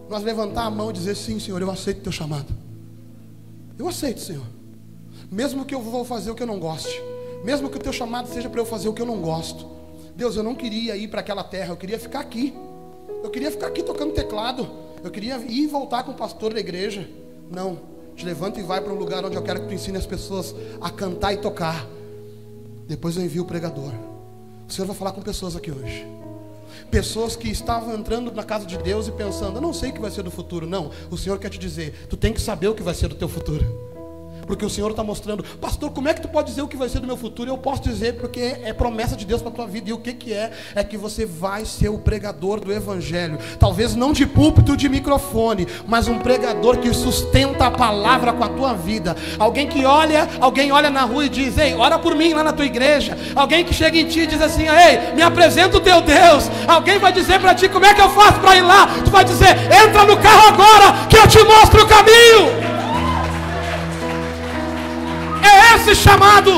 nós 0.08 0.21
levantar 0.21 0.65
a 0.65 0.69
mão 0.69 0.91
e 0.91 0.93
dizer: 0.93 1.15
Sim, 1.15 1.39
Senhor, 1.39 1.60
eu 1.60 1.71
aceito 1.71 2.01
o 2.01 2.04
teu 2.04 2.12
chamado. 2.12 2.54
Eu 3.80 3.88
aceito, 3.88 4.21
Senhor. 4.21 4.45
Mesmo 5.32 5.65
que 5.65 5.73
eu 5.73 5.82
vou 5.82 6.06
fazer 6.06 6.30
o 6.30 6.36
que 6.36 6.43
eu 6.43 6.47
não 6.47 6.60
goste. 6.60 7.01
Mesmo 7.45 7.69
que 7.69 7.77
o 7.77 7.79
teu 7.79 7.93
chamado 7.93 8.27
seja 8.27 8.49
para 8.49 8.60
eu 8.60 8.65
fazer 8.65 8.89
o 8.89 8.93
que 8.93 9.03
eu 9.03 9.05
não 9.05 9.21
gosto. 9.21 9.67
Deus, 10.15 10.36
eu 10.36 10.41
não 10.41 10.55
queria 10.55 10.97
ir 10.97 11.08
para 11.10 11.21
aquela 11.21 11.43
terra, 11.43 11.73
eu 11.73 11.77
queria 11.77 11.99
ficar 11.99 12.19
aqui. 12.19 12.55
Eu 13.23 13.29
queria 13.29 13.51
ficar 13.51 13.67
aqui 13.67 13.84
tocando 13.84 14.13
teclado. 14.13 14.67
Eu 15.03 15.12
queria 15.12 15.38
ir 15.38 15.65
e 15.65 15.67
voltar 15.67 16.01
com 16.01 16.12
o 16.12 16.15
pastor 16.15 16.55
da 16.55 16.60
igreja. 16.60 17.08
Não. 17.51 17.77
Te 18.15 18.25
levanta 18.25 18.60
e 18.60 18.63
vai 18.63 18.81
para 18.81 18.91
um 18.91 18.95
lugar 18.95 19.23
onde 19.23 19.36
eu 19.36 19.43
quero 19.43 19.62
que 19.62 19.67
tu 19.67 19.73
ensine 19.75 19.95
as 19.95 20.08
pessoas 20.08 20.55
a 20.81 20.89
cantar 20.89 21.34
e 21.34 21.38
tocar. 21.38 21.86
Depois 22.88 23.15
eu 23.15 23.23
envio 23.23 23.43
o 23.43 23.45
pregador. 23.45 23.91
O 24.67 24.73
Senhor 24.73 24.88
vai 24.88 24.95
falar 24.95 25.12
com 25.12 25.21
pessoas 25.21 25.55
aqui 25.55 25.69
hoje. 25.69 26.03
Pessoas 26.89 27.36
que 27.36 27.47
estavam 27.47 27.93
entrando 27.93 28.31
na 28.31 28.43
casa 28.43 28.65
de 28.65 28.75
Deus 28.79 29.08
e 29.08 29.12
pensando, 29.12 29.58
eu 29.58 29.62
não 29.62 29.71
sei 29.71 29.91
o 29.91 29.93
que 29.93 30.01
vai 30.01 30.10
ser 30.10 30.23
do 30.23 30.31
futuro. 30.31 30.65
Não, 30.65 30.89
o 31.12 31.17
Senhor 31.17 31.38
quer 31.38 31.49
te 31.49 31.60
dizer, 31.60 32.08
tu 32.10 32.17
tem 32.17 32.34
que 32.34 32.41
saber 32.41 32.69
o 32.69 32.73
que 32.73 32.81
vai 32.81 32.95
ser 32.95 33.08
do 33.08 33.15
teu 33.15 33.29
futuro. 33.29 33.94
Porque 34.45 34.65
o 34.65 34.69
Senhor 34.69 34.91
está 34.91 35.03
mostrando, 35.03 35.43
pastor, 35.60 35.91
como 35.91 36.08
é 36.08 36.13
que 36.13 36.21
tu 36.21 36.27
pode 36.27 36.49
dizer 36.49 36.62
o 36.62 36.67
que 36.67 36.77
vai 36.77 36.89
ser 36.89 36.99
do 36.99 37.08
meu 37.08 37.17
futuro? 37.17 37.49
Eu 37.49 37.58
posso 37.58 37.81
dizer 37.81 38.15
porque 38.15 38.58
é 38.63 38.73
promessa 38.73 39.15
de 39.15 39.25
Deus 39.25 39.41
para 39.41 39.51
a 39.51 39.55
tua 39.55 39.67
vida. 39.67 39.89
E 39.89 39.93
o 39.93 39.97
que, 39.97 40.13
que 40.13 40.34
é? 40.34 40.51
É 40.75 40.84
que 40.84 40.97
você 40.97 41.25
vai 41.25 41.65
ser 41.65 41.89
o 41.89 41.97
pregador 41.97 42.60
do 42.60 42.71
Evangelho. 42.71 43.38
Talvez 43.60 43.95
não 43.95 44.13
de 44.13 44.25
púlpito, 44.25 44.77
de 44.77 44.88
microfone, 44.88 45.67
mas 45.88 46.08
um 46.08 46.19
pregador 46.19 46.77
que 46.77 46.93
sustenta 46.93 47.67
a 47.67 47.71
palavra 47.71 48.34
com 48.34 48.43
a 48.43 48.49
tua 48.49 48.73
vida. 48.73 49.15
Alguém 49.39 49.67
que 49.67 49.86
olha, 49.86 50.27
alguém 50.39 50.71
olha 50.71 50.89
na 50.89 51.01
rua 51.01 51.25
e 51.25 51.29
diz, 51.29 51.58
ei, 51.58 51.73
ora 51.73 51.97
por 51.97 52.15
mim 52.15 52.34
lá 52.34 52.43
na 52.43 52.53
tua 52.53 52.65
igreja. 52.65 53.17
Alguém 53.36 53.63
que 53.63 53.73
chega 53.73 53.97
em 53.97 54.05
ti 54.05 54.21
e 54.21 54.27
diz 54.27 54.41
assim, 54.41 54.67
ei, 54.67 55.15
me 55.15 55.21
apresenta 55.21 55.77
o 55.77 55.81
teu 55.81 56.01
Deus. 56.01 56.49
Alguém 56.67 56.99
vai 56.99 57.12
dizer 57.12 57.39
para 57.39 57.55
ti, 57.55 57.67
como 57.67 57.86
é 57.86 57.93
que 57.93 58.01
eu 58.01 58.10
faço 58.10 58.39
para 58.39 58.55
ir 58.55 58.62
lá? 58.62 58.88
Tu 59.03 59.10
vai 59.10 59.25
dizer, 59.25 59.55
entra 59.71 60.05
no 60.05 60.17
carro 60.17 60.47
agora, 60.49 61.08
que 61.08 61.17
eu 61.17 61.27
te 61.27 61.43
mostro 61.43 61.84
o 61.84 61.88
caminho. 61.88 62.64
Esse 65.86 66.02
chamado. 66.02 66.52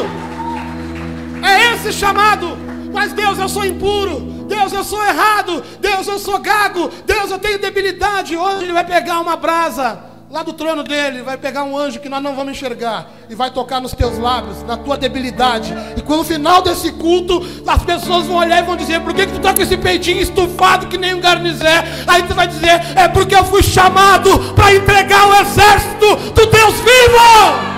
É 1.44 1.74
esse 1.74 1.92
chamado. 1.92 2.58
Mas 2.94 3.12
Deus, 3.12 3.38
eu 3.38 3.50
sou 3.50 3.66
impuro. 3.66 4.22
Deus, 4.48 4.72
eu 4.72 4.84
sou 4.84 5.04
errado. 5.04 5.64
Deus, 5.82 6.08
eu 6.08 6.18
sou 6.18 6.40
gago. 6.40 6.90
Deus, 7.06 7.30
eu 7.30 7.38
tenho 7.38 7.60
debilidade. 7.60 8.38
Hoje 8.38 8.64
ele 8.64 8.72
vai 8.72 8.86
pegar 8.86 9.20
uma 9.20 9.36
brasa 9.36 10.00
lá 10.30 10.44
do 10.44 10.52
trono 10.52 10.84
dele, 10.84 11.22
vai 11.22 11.38
pegar 11.38 11.64
um 11.64 11.78
anjo 11.78 12.02
que 12.02 12.10
nós 12.10 12.22
não 12.22 12.36
vamos 12.36 12.52
enxergar 12.52 13.10
e 13.30 13.36
vai 13.36 13.50
tocar 13.50 13.80
nos 13.80 13.94
teus 13.94 14.18
lábios, 14.18 14.62
na 14.64 14.76
tua 14.76 14.98
debilidade. 14.98 15.74
E 15.96 16.02
quando 16.02 16.20
no 16.20 16.26
final 16.26 16.62
desse 16.62 16.92
culto, 16.94 17.46
as 17.66 17.84
pessoas 17.84 18.26
vão 18.26 18.38
olhar 18.38 18.60
e 18.60 18.66
vão 18.66 18.78
dizer: 18.78 19.02
Por 19.02 19.14
que, 19.14 19.26
que 19.26 19.34
tu 19.34 19.38
está 19.38 19.54
com 19.54 19.62
esse 19.62 19.78
peitinho 19.78 20.22
estufado 20.22 20.88
que 20.88 20.98
nem 20.98 21.14
um 21.14 21.22
garnizé? 21.22 21.84
Aí 22.08 22.24
tu 22.24 22.34
vai 22.34 22.48
dizer: 22.48 22.82
É 22.96 23.08
porque 23.10 23.36
eu 23.36 23.44
fui 23.44 23.64
chamado 23.64 24.54
para 24.54 24.74
entregar 24.74 25.28
o 25.28 25.36
exército 25.42 26.16
do 26.32 26.46
Deus 26.46 26.76
vivo. 26.76 27.77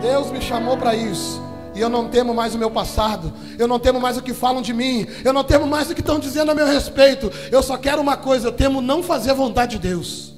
Deus 0.00 0.30
me 0.30 0.40
chamou 0.40 0.76
para 0.76 0.94
isso. 0.94 1.40
E 1.74 1.80
eu 1.80 1.88
não 1.88 2.08
temo 2.08 2.34
mais 2.34 2.54
o 2.54 2.58
meu 2.58 2.70
passado. 2.70 3.32
Eu 3.58 3.68
não 3.68 3.78
temo 3.78 4.00
mais 4.00 4.16
o 4.16 4.22
que 4.22 4.34
falam 4.34 4.60
de 4.60 4.72
mim. 4.72 5.06
Eu 5.24 5.32
não 5.32 5.44
temo 5.44 5.66
mais 5.66 5.90
o 5.90 5.94
que 5.94 6.00
estão 6.00 6.18
dizendo 6.18 6.50
a 6.50 6.54
meu 6.54 6.66
respeito. 6.66 7.30
Eu 7.52 7.62
só 7.62 7.76
quero 7.76 8.02
uma 8.02 8.16
coisa: 8.16 8.48
eu 8.48 8.52
temo 8.52 8.80
não 8.80 9.02
fazer 9.02 9.30
a 9.30 9.34
vontade 9.34 9.76
de 9.76 9.88
Deus. 9.88 10.34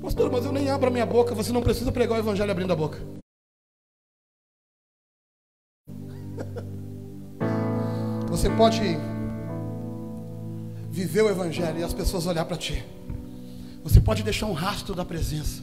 Pastor, 0.00 0.30
mas 0.30 0.44
eu 0.44 0.52
nem 0.52 0.70
abro 0.70 0.88
a 0.88 0.90
minha 0.90 1.06
boca. 1.06 1.34
Você 1.34 1.52
não 1.52 1.62
precisa 1.62 1.92
pregar 1.92 2.16
o 2.16 2.20
evangelho 2.20 2.50
abrindo 2.50 2.72
a 2.72 2.76
boca. 2.76 2.98
Você 8.28 8.50
pode 8.50 8.80
viver 10.90 11.22
o 11.22 11.28
evangelho 11.28 11.80
e 11.80 11.84
as 11.84 11.92
pessoas 11.92 12.26
olhar 12.26 12.44
para 12.44 12.56
ti. 12.56 12.84
Você 13.82 14.00
pode 14.00 14.22
deixar 14.22 14.46
um 14.46 14.52
rastro 14.52 14.94
da 14.94 15.04
presença. 15.04 15.62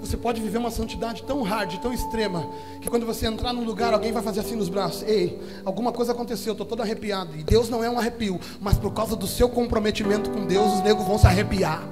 Você 0.00 0.16
pode 0.16 0.40
viver 0.40 0.58
uma 0.58 0.70
santidade 0.70 1.22
tão 1.22 1.42
hard, 1.42 1.78
tão 1.78 1.92
extrema, 1.92 2.46
que 2.80 2.88
quando 2.88 3.06
você 3.06 3.26
entrar 3.26 3.52
num 3.52 3.64
lugar, 3.64 3.92
alguém 3.92 4.12
vai 4.12 4.22
fazer 4.22 4.40
assim 4.40 4.56
nos 4.56 4.68
braços: 4.68 5.02
Ei, 5.02 5.40
alguma 5.64 5.92
coisa 5.92 6.12
aconteceu, 6.12 6.52
estou 6.52 6.66
todo 6.66 6.82
arrepiado. 6.82 7.36
E 7.36 7.42
Deus 7.42 7.68
não 7.68 7.82
é 7.82 7.90
um 7.90 7.98
arrepio, 7.98 8.40
mas 8.60 8.78
por 8.78 8.92
causa 8.92 9.16
do 9.16 9.26
seu 9.26 9.48
comprometimento 9.48 10.30
com 10.30 10.46
Deus, 10.46 10.74
os 10.74 10.82
negros 10.82 11.06
vão 11.06 11.18
se 11.18 11.26
arrepiar. 11.26 11.82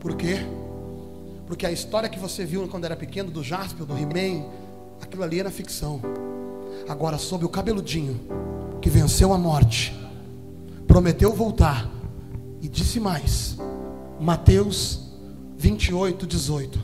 Por 0.00 0.16
quê? 0.16 0.38
Porque 1.46 1.64
a 1.64 1.70
história 1.70 2.08
que 2.08 2.18
você 2.18 2.44
viu 2.44 2.66
quando 2.68 2.84
era 2.84 2.96
pequeno, 2.96 3.30
do 3.30 3.42
Jasper, 3.42 3.86
do 3.86 3.96
He-Man, 3.96 4.44
aquilo 5.00 5.22
ali 5.22 5.40
era 5.40 5.50
ficção. 5.50 6.00
Agora, 6.88 7.18
sob 7.18 7.44
o 7.44 7.48
cabeludinho, 7.48 8.20
que 8.80 8.90
venceu 8.90 9.32
a 9.32 9.38
morte, 9.38 9.96
prometeu 10.86 11.32
voltar, 11.32 11.90
e 12.60 12.68
disse 12.68 12.98
mais: 12.98 13.56
Mateus 14.20 15.05
28, 15.58 16.26
18. 16.26 16.78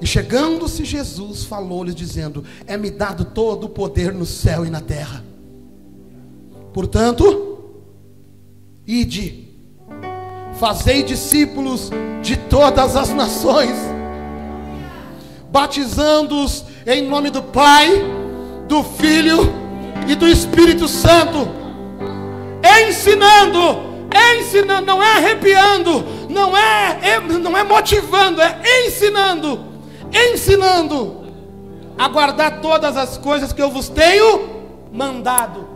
E 0.00 0.06
chegando-se 0.06 0.84
Jesus, 0.84 1.44
falou-lhes, 1.44 1.94
dizendo: 1.94 2.44
É-me 2.66 2.90
dado 2.90 3.24
todo 3.24 3.64
o 3.64 3.68
poder 3.68 4.12
no 4.12 4.24
céu 4.24 4.64
e 4.64 4.70
na 4.70 4.80
terra. 4.80 5.24
Portanto, 6.72 7.58
ide, 8.86 9.48
fazei 10.58 11.02
discípulos 11.02 11.90
de 12.22 12.36
todas 12.36 12.94
as 12.94 13.10
nações, 13.10 13.76
batizando-os 15.50 16.64
em 16.86 17.06
nome 17.06 17.30
do 17.30 17.42
Pai, 17.42 17.90
do 18.68 18.84
Filho 18.84 19.52
e 20.08 20.14
do 20.14 20.28
Espírito 20.28 20.86
Santo, 20.86 21.48
ensinando 22.86 23.88
ensinando, 24.40 24.86
não 24.86 25.02
é 25.02 25.16
arrepiando, 25.16 26.04
não 26.28 26.56
é, 26.56 27.20
não 27.20 27.56
é 27.56 27.64
motivando, 27.64 28.40
é 28.40 28.86
ensinando, 28.86 29.64
ensinando 30.12 31.26
a 31.96 32.08
guardar 32.08 32.60
todas 32.60 32.96
as 32.96 33.18
coisas 33.18 33.52
que 33.52 33.62
eu 33.62 33.70
vos 33.70 33.88
tenho 33.88 34.58
mandado. 34.92 35.66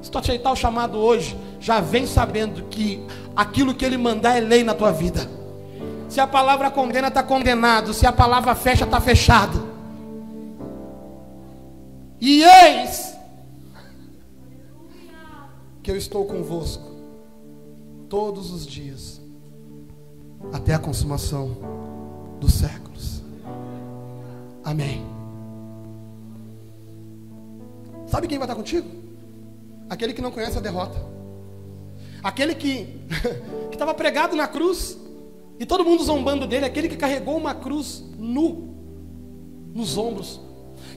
Se 0.00 0.10
tu 0.10 0.18
aceitar 0.18 0.52
o 0.52 0.56
chamado 0.56 0.98
hoje, 0.98 1.36
já 1.60 1.80
vem 1.80 2.06
sabendo 2.06 2.64
que 2.64 3.04
aquilo 3.36 3.74
que 3.74 3.84
ele 3.84 3.96
mandar 3.96 4.36
é 4.36 4.40
lei 4.40 4.62
na 4.64 4.74
tua 4.74 4.92
vida. 4.92 5.28
Se 6.08 6.20
a 6.20 6.26
palavra 6.26 6.70
condena, 6.70 7.08
está 7.08 7.22
condenado. 7.22 7.94
Se 7.94 8.06
a 8.06 8.12
palavra 8.12 8.54
fecha, 8.54 8.84
está 8.84 9.00
fechado. 9.00 9.66
E 12.20 12.44
eis 12.44 13.16
que 15.82 15.90
eu 15.90 15.96
estou 15.96 16.26
convosco 16.26 16.92
todos 18.10 18.50
os 18.50 18.66
dias, 18.66 19.21
até 20.52 20.74
a 20.74 20.78
consumação 20.78 21.56
dos 22.40 22.54
séculos. 22.54 23.22
Amém. 24.64 25.04
Sabe 28.06 28.26
quem 28.26 28.38
vai 28.38 28.46
estar 28.46 28.54
contigo? 28.54 28.88
Aquele 29.88 30.12
que 30.12 30.22
não 30.22 30.30
conhece 30.30 30.56
a 30.56 30.60
derrota. 30.60 30.98
Aquele 32.22 32.54
que 32.54 33.00
estava 33.72 33.94
pregado 33.94 34.36
na 34.36 34.46
cruz 34.46 34.98
e 35.58 35.66
todo 35.66 35.84
mundo 35.84 36.02
zombando 36.02 36.46
dele, 36.46 36.64
aquele 36.64 36.88
que 36.88 36.96
carregou 36.96 37.36
uma 37.36 37.54
cruz 37.54 38.04
nu 38.18 38.74
nos 39.74 39.96
ombros. 39.96 40.40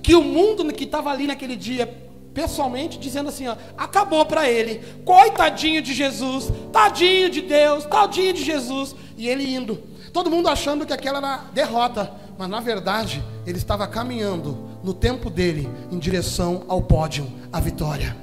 Que 0.02 0.16
o 0.16 0.24
mundo 0.24 0.66
que 0.74 0.84
estava 0.84 1.10
ali 1.10 1.28
naquele 1.28 1.56
dia 1.56 2.05
pessoalmente, 2.36 3.00
dizendo 3.00 3.30
assim: 3.30 3.48
ó, 3.48 3.56
acabou 3.76 4.24
para 4.26 4.48
ele, 4.48 4.84
coitadinho 5.06 5.82
de 5.82 5.94
Jesus, 5.94 6.52
tadinho 6.72 7.30
de 7.30 7.42
Deus, 7.42 7.86
tadinho 7.86 8.34
de 8.34 8.44
Jesus, 8.44 8.94
e 9.18 9.28
ele 9.28 9.56
indo, 9.56 9.82
todo 10.12 10.30
mundo 10.30 10.50
achando 10.50 10.86
que 10.86 10.94
aquela 10.94 11.18
era 11.18 11.38
derrota, 11.54 12.12
mas 12.38 12.50
na 12.50 12.60
verdade 12.60 13.24
ele 13.48 13.58
estava 13.58 13.88
caminhando 13.88 14.70
no 14.84 14.94
tempo 14.94 15.30
dele 15.30 15.68
em 15.90 15.98
direção 15.98 16.66
ao 16.68 16.82
pódio, 16.82 17.26
à 17.52 17.60
vitória. 17.60 18.16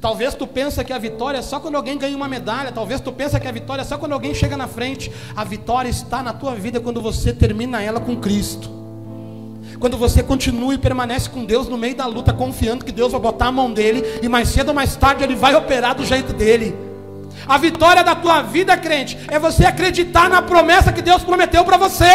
Talvez 0.00 0.34
tu 0.34 0.46
pensa 0.46 0.84
que 0.84 0.92
a 0.92 0.98
vitória 0.98 1.38
é 1.38 1.42
só 1.42 1.58
quando 1.58 1.74
alguém 1.76 1.98
ganha 1.98 2.16
uma 2.16 2.28
medalha, 2.28 2.70
talvez 2.70 3.00
tu 3.00 3.10
pensa 3.10 3.40
que 3.40 3.48
a 3.48 3.52
vitória 3.52 3.82
é 3.82 3.84
só 3.84 3.98
quando 3.98 4.12
alguém 4.12 4.34
chega 4.34 4.56
na 4.56 4.68
frente. 4.68 5.10
A 5.34 5.42
vitória 5.42 5.88
está 5.88 6.22
na 6.22 6.32
tua 6.32 6.54
vida 6.54 6.80
quando 6.80 7.02
você 7.02 7.32
termina 7.32 7.82
ela 7.82 8.00
com 8.00 8.16
Cristo. 8.16 8.79
Quando 9.80 9.96
você 9.96 10.22
continua 10.22 10.74
e 10.74 10.78
permanece 10.78 11.30
com 11.30 11.42
Deus 11.42 11.66
no 11.66 11.78
meio 11.78 11.96
da 11.96 12.04
luta, 12.04 12.34
confiando 12.34 12.84
que 12.84 12.92
Deus 12.92 13.10
vai 13.10 13.20
botar 13.20 13.46
a 13.46 13.52
mão 13.52 13.72
dele 13.72 14.04
e 14.22 14.28
mais 14.28 14.50
cedo 14.50 14.68
ou 14.68 14.74
mais 14.74 14.94
tarde 14.94 15.24
ele 15.24 15.34
vai 15.34 15.54
operar 15.54 15.94
do 15.94 16.04
jeito 16.04 16.34
dele. 16.34 16.76
A 17.48 17.56
vitória 17.56 18.04
da 18.04 18.14
tua 18.14 18.42
vida, 18.42 18.76
crente, 18.76 19.18
é 19.28 19.38
você 19.38 19.64
acreditar 19.64 20.28
na 20.28 20.42
promessa 20.42 20.92
que 20.92 21.00
Deus 21.00 21.24
prometeu 21.24 21.64
para 21.64 21.78
você. 21.78 22.10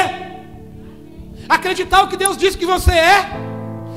Acreditar 1.50 2.04
o 2.04 2.08
que 2.08 2.16
Deus 2.16 2.38
disse 2.38 2.56
que 2.56 2.68
você 2.68 2.92
é. 2.92 3.32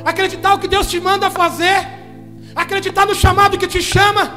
Acreditar 0.03 0.55
o 0.55 0.59
que 0.59 0.67
Deus 0.67 0.89
te 0.89 0.99
manda 0.99 1.31
fazer. 1.31 1.87
Acreditar 2.57 3.05
no 3.05 3.15
chamado 3.15 3.59
que 3.59 3.67
te 3.67 3.83
chama. 3.83 4.33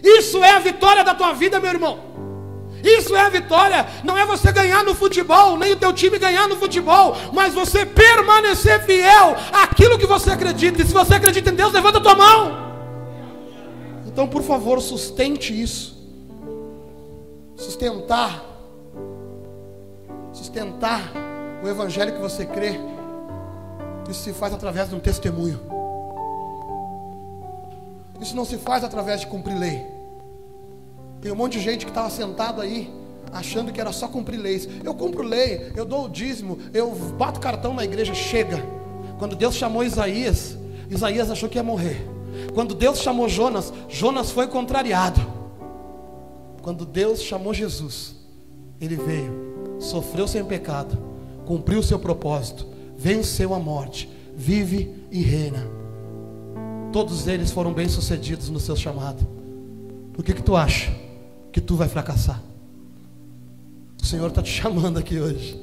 Isso 0.00 0.42
é 0.44 0.50
a 0.50 0.60
vitória 0.60 1.02
da 1.02 1.12
tua 1.12 1.32
vida, 1.32 1.58
meu 1.58 1.70
irmão. 1.72 2.11
Isso 2.82 3.14
é 3.14 3.20
a 3.20 3.28
vitória. 3.28 3.86
Não 4.02 4.18
é 4.18 4.26
você 4.26 4.50
ganhar 4.50 4.84
no 4.84 4.94
futebol, 4.94 5.56
nem 5.56 5.72
o 5.72 5.76
teu 5.76 5.92
time 5.92 6.18
ganhar 6.18 6.48
no 6.48 6.56
futebol, 6.56 7.16
mas 7.32 7.54
você 7.54 7.86
permanecer 7.86 8.84
fiel 8.84 9.36
àquilo 9.52 9.98
que 9.98 10.06
você 10.06 10.30
acredita. 10.30 10.82
E 10.82 10.86
se 10.86 10.92
você 10.92 11.14
acredita 11.14 11.50
em 11.50 11.54
Deus, 11.54 11.72
levanta 11.72 11.98
a 11.98 12.02
tua 12.02 12.14
mão. 12.14 12.72
Então, 14.06 14.26
por 14.26 14.42
favor, 14.42 14.80
sustente 14.80 15.58
isso. 15.58 15.96
Sustentar. 17.56 18.44
Sustentar 20.32 21.12
o 21.62 21.68
evangelho 21.68 22.12
que 22.12 22.20
você 22.20 22.44
crê. 22.44 22.80
Isso 24.10 24.24
se 24.24 24.32
faz 24.32 24.52
através 24.52 24.88
de 24.88 24.94
um 24.94 25.00
testemunho. 25.00 25.60
Isso 28.20 28.36
não 28.36 28.44
se 28.44 28.58
faz 28.58 28.84
através 28.84 29.20
de 29.20 29.26
cumprir 29.26 29.56
lei. 29.56 29.91
Tem 31.22 31.30
um 31.30 31.36
monte 31.36 31.52
de 31.52 31.60
gente 31.60 31.86
que 31.86 31.90
estava 31.92 32.10
sentado 32.10 32.60
aí, 32.60 32.92
achando 33.32 33.72
que 33.72 33.80
era 33.80 33.92
só 33.92 34.08
cumprir 34.08 34.38
leis. 34.38 34.68
Eu 34.82 34.92
cumpro 34.92 35.22
lei, 35.22 35.72
eu 35.76 35.84
dou 35.84 36.06
o 36.06 36.08
dízimo, 36.08 36.58
eu 36.74 36.90
bato 37.16 37.38
cartão 37.38 37.72
na 37.72 37.84
igreja, 37.84 38.12
chega. 38.12 38.60
Quando 39.20 39.36
Deus 39.36 39.54
chamou 39.54 39.84
Isaías, 39.84 40.58
Isaías 40.90 41.30
achou 41.30 41.48
que 41.48 41.56
ia 41.56 41.62
morrer. 41.62 42.04
Quando 42.52 42.74
Deus 42.74 42.98
chamou 42.98 43.28
Jonas, 43.28 43.72
Jonas 43.88 44.32
foi 44.32 44.48
contrariado. 44.48 45.20
Quando 46.60 46.84
Deus 46.84 47.22
chamou 47.22 47.54
Jesus, 47.54 48.16
ele 48.80 48.96
veio, 48.96 49.76
sofreu 49.78 50.26
sem 50.26 50.44
pecado, 50.44 50.98
cumpriu 51.46 51.78
o 51.78 51.84
seu 51.84 52.00
propósito, 52.00 52.66
venceu 52.96 53.54
a 53.54 53.60
morte, 53.60 54.08
vive 54.34 54.92
e 55.08 55.22
reina. 55.22 55.64
Todos 56.92 57.28
eles 57.28 57.52
foram 57.52 57.72
bem-sucedidos 57.72 58.48
no 58.48 58.58
seu 58.58 58.74
chamado. 58.74 59.24
Por 60.12 60.24
que 60.24 60.34
que 60.34 60.42
tu 60.42 60.56
acha? 60.56 61.01
Que 61.52 61.60
tu 61.60 61.76
vai 61.76 61.88
fracassar. 61.88 62.42
O 64.00 64.04
Senhor 64.04 64.28
está 64.28 64.42
te 64.42 64.50
chamando 64.50 64.98
aqui 64.98 65.20
hoje. 65.20 65.60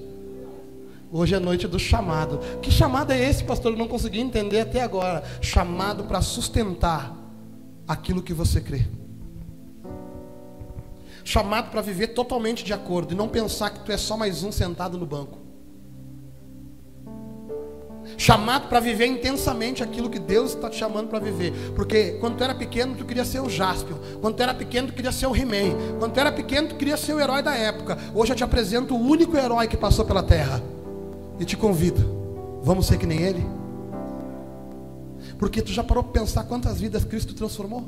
Hoje 1.12 1.34
é 1.34 1.40
noite 1.40 1.68
do 1.68 1.80
chamado. 1.80 2.40
Que 2.62 2.70
chamado 2.70 3.12
é 3.12 3.20
esse, 3.20 3.44
pastor? 3.44 3.74
Eu 3.74 3.78
não 3.78 3.88
consegui 3.88 4.20
entender 4.20 4.62
até 4.62 4.82
agora. 4.82 5.24
Chamado 5.42 6.04
para 6.04 6.22
sustentar 6.22 7.18
aquilo 7.88 8.22
que 8.22 8.34
você 8.34 8.62
crê. 8.62 8.86
Chamado 11.24 11.72
para 11.72 11.82
viver 11.82 12.10
totalmente 12.10 12.64
de 12.64 12.74
acordo 12.74 13.14
e 13.14 13.18
não 13.18 13.28
pensar 13.28 13.72
que 13.72 13.84
tu 13.84 13.92
é 13.92 13.98
só 13.98 14.16
mais 14.16 14.44
um 14.44 14.52
sentado 14.52 14.98
no 14.98 15.06
banco 15.06 15.49
chamado 18.20 18.68
para 18.68 18.82
viver 18.82 19.06
intensamente 19.06 19.82
aquilo 19.82 20.10
que 20.10 20.20
Deus 20.20 20.54
está 20.54 20.70
te 20.70 20.76
chamando 20.76 21.08
para 21.08 21.20
viver. 21.20 21.54
Porque 21.74 22.18
quando 22.20 22.36
tu 22.36 22.44
era 22.44 22.54
pequeno, 22.54 22.94
tu 22.94 23.06
queria 23.06 23.24
ser 23.24 23.40
o 23.40 23.50
Jaspion. 23.50 23.96
Quando 24.20 24.36
tu 24.36 24.44
era 24.44 24.54
pequeno, 24.54 24.90
tu 24.90 24.94
queria 24.94 25.14
ser 25.14 25.26
o 25.26 25.34
He-Man. 25.34 25.98
Quando 25.98 26.12
tu 26.12 26.20
era 26.20 26.30
pequeno, 26.30 26.68
tu 26.68 26.76
queria 26.76 26.98
ser 26.98 27.14
o 27.14 27.20
herói 27.20 27.42
da 27.42 27.56
época. 27.56 27.98
Hoje 28.14 28.34
eu 28.34 28.36
te 28.36 28.44
apresento 28.44 28.94
o 28.94 29.00
único 29.00 29.38
herói 29.38 29.70
que 29.70 29.78
passou 29.78 30.04
pela 30.04 30.22
terra. 30.22 30.62
E 31.40 31.46
te 31.46 31.56
convido. 31.56 32.60
Vamos 32.62 32.88
ser 32.88 32.98
que 32.98 33.06
nem 33.06 33.22
ele? 33.22 33.48
Porque 35.38 35.62
tu 35.62 35.72
já 35.72 35.82
parou 35.82 36.04
para 36.04 36.20
pensar 36.20 36.44
quantas 36.44 36.78
vidas 36.78 37.06
Cristo 37.06 37.34
transformou? 37.34 37.86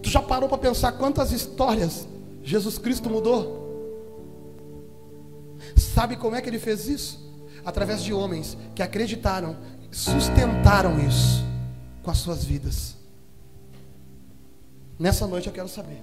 Tu 0.00 0.08
já 0.08 0.22
parou 0.22 0.48
para 0.48 0.58
pensar 0.58 0.92
quantas 0.92 1.32
histórias 1.32 2.06
Jesus 2.44 2.78
Cristo 2.78 3.10
mudou? 3.10 3.60
Sabe 5.76 6.14
como 6.14 6.36
é 6.36 6.40
que 6.40 6.48
ele 6.48 6.60
fez 6.60 6.86
isso? 6.86 7.21
Através 7.64 8.02
de 8.02 8.12
homens 8.12 8.56
que 8.74 8.82
acreditaram, 8.82 9.56
sustentaram 9.90 10.98
isso 11.06 11.44
com 12.02 12.10
as 12.10 12.18
suas 12.18 12.44
vidas. 12.44 12.96
Nessa 14.98 15.26
noite 15.26 15.46
eu 15.46 15.52
quero 15.52 15.68
saber: 15.68 16.02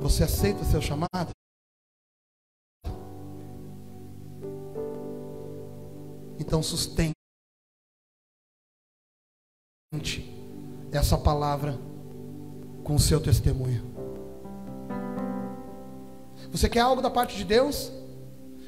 você 0.00 0.24
aceita 0.24 0.62
o 0.62 0.64
seu 0.64 0.80
chamado? 0.80 1.30
Então 6.38 6.62
sustente 6.62 7.14
essa 10.92 11.16
palavra 11.16 11.78
com 12.84 12.94
o 12.94 13.00
seu 13.00 13.20
testemunho. 13.20 13.94
Você 16.52 16.68
quer 16.68 16.80
algo 16.80 17.02
da 17.02 17.10
parte 17.10 17.36
de 17.36 17.44
Deus? 17.44 17.90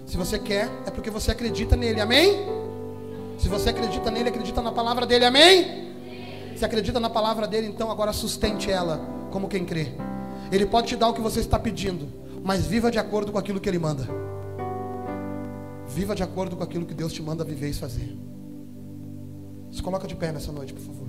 Se 0.09 0.17
você 0.17 0.39
quer, 0.39 0.71
é 0.87 0.91
porque 0.91 1.11
você 1.11 1.31
acredita 1.33 1.77
nele, 1.77 2.01
amém? 2.01 2.47
Se 3.39 3.47
você 3.47 3.69
acredita 3.69 4.11
nele, 4.11 4.31
acredita 4.31 4.63
na 4.63 4.73
palavra 4.73 5.05
dele, 5.05 5.27
amém? 5.27 5.93
Se 6.57 6.65
acredita 6.65 6.99
na 6.99 7.11
palavra 7.11 7.47
dele, 7.47 7.67
então 7.67 7.91
agora 7.91 8.11
sustente 8.15 8.71
ela 8.71 8.99
como 9.31 9.49
quem 9.49 9.67
crê. 9.67 9.93
Ele 10.51 10.65
pode 10.65 10.89
te 10.89 10.97
dar 10.97 11.09
o 11.09 11.13
que 11.13 11.21
você 11.21 11.41
está 11.41 11.59
pedindo, 11.59 12.09
mas 12.43 12.65
viva 12.65 12.91
de 12.91 12.99
acordo 12.99 13.31
com 13.31 13.37
aquilo 13.37 13.61
que 13.61 13.69
ele 13.69 13.79
manda. 13.79 14.09
Viva 15.87 16.15
de 16.15 16.23
acordo 16.23 16.57
com 16.57 16.65
aquilo 16.65 16.87
que 16.87 16.95
Deus 16.95 17.13
te 17.13 17.23
manda 17.23 17.45
viver 17.45 17.69
e 17.69 17.75
fazer. 17.75 18.17
Se 19.71 19.83
coloca 19.83 20.09
de 20.09 20.17
pé 20.17 20.33
nessa 20.33 20.51
noite, 20.51 20.73
por 20.73 20.83
favor. 20.83 21.08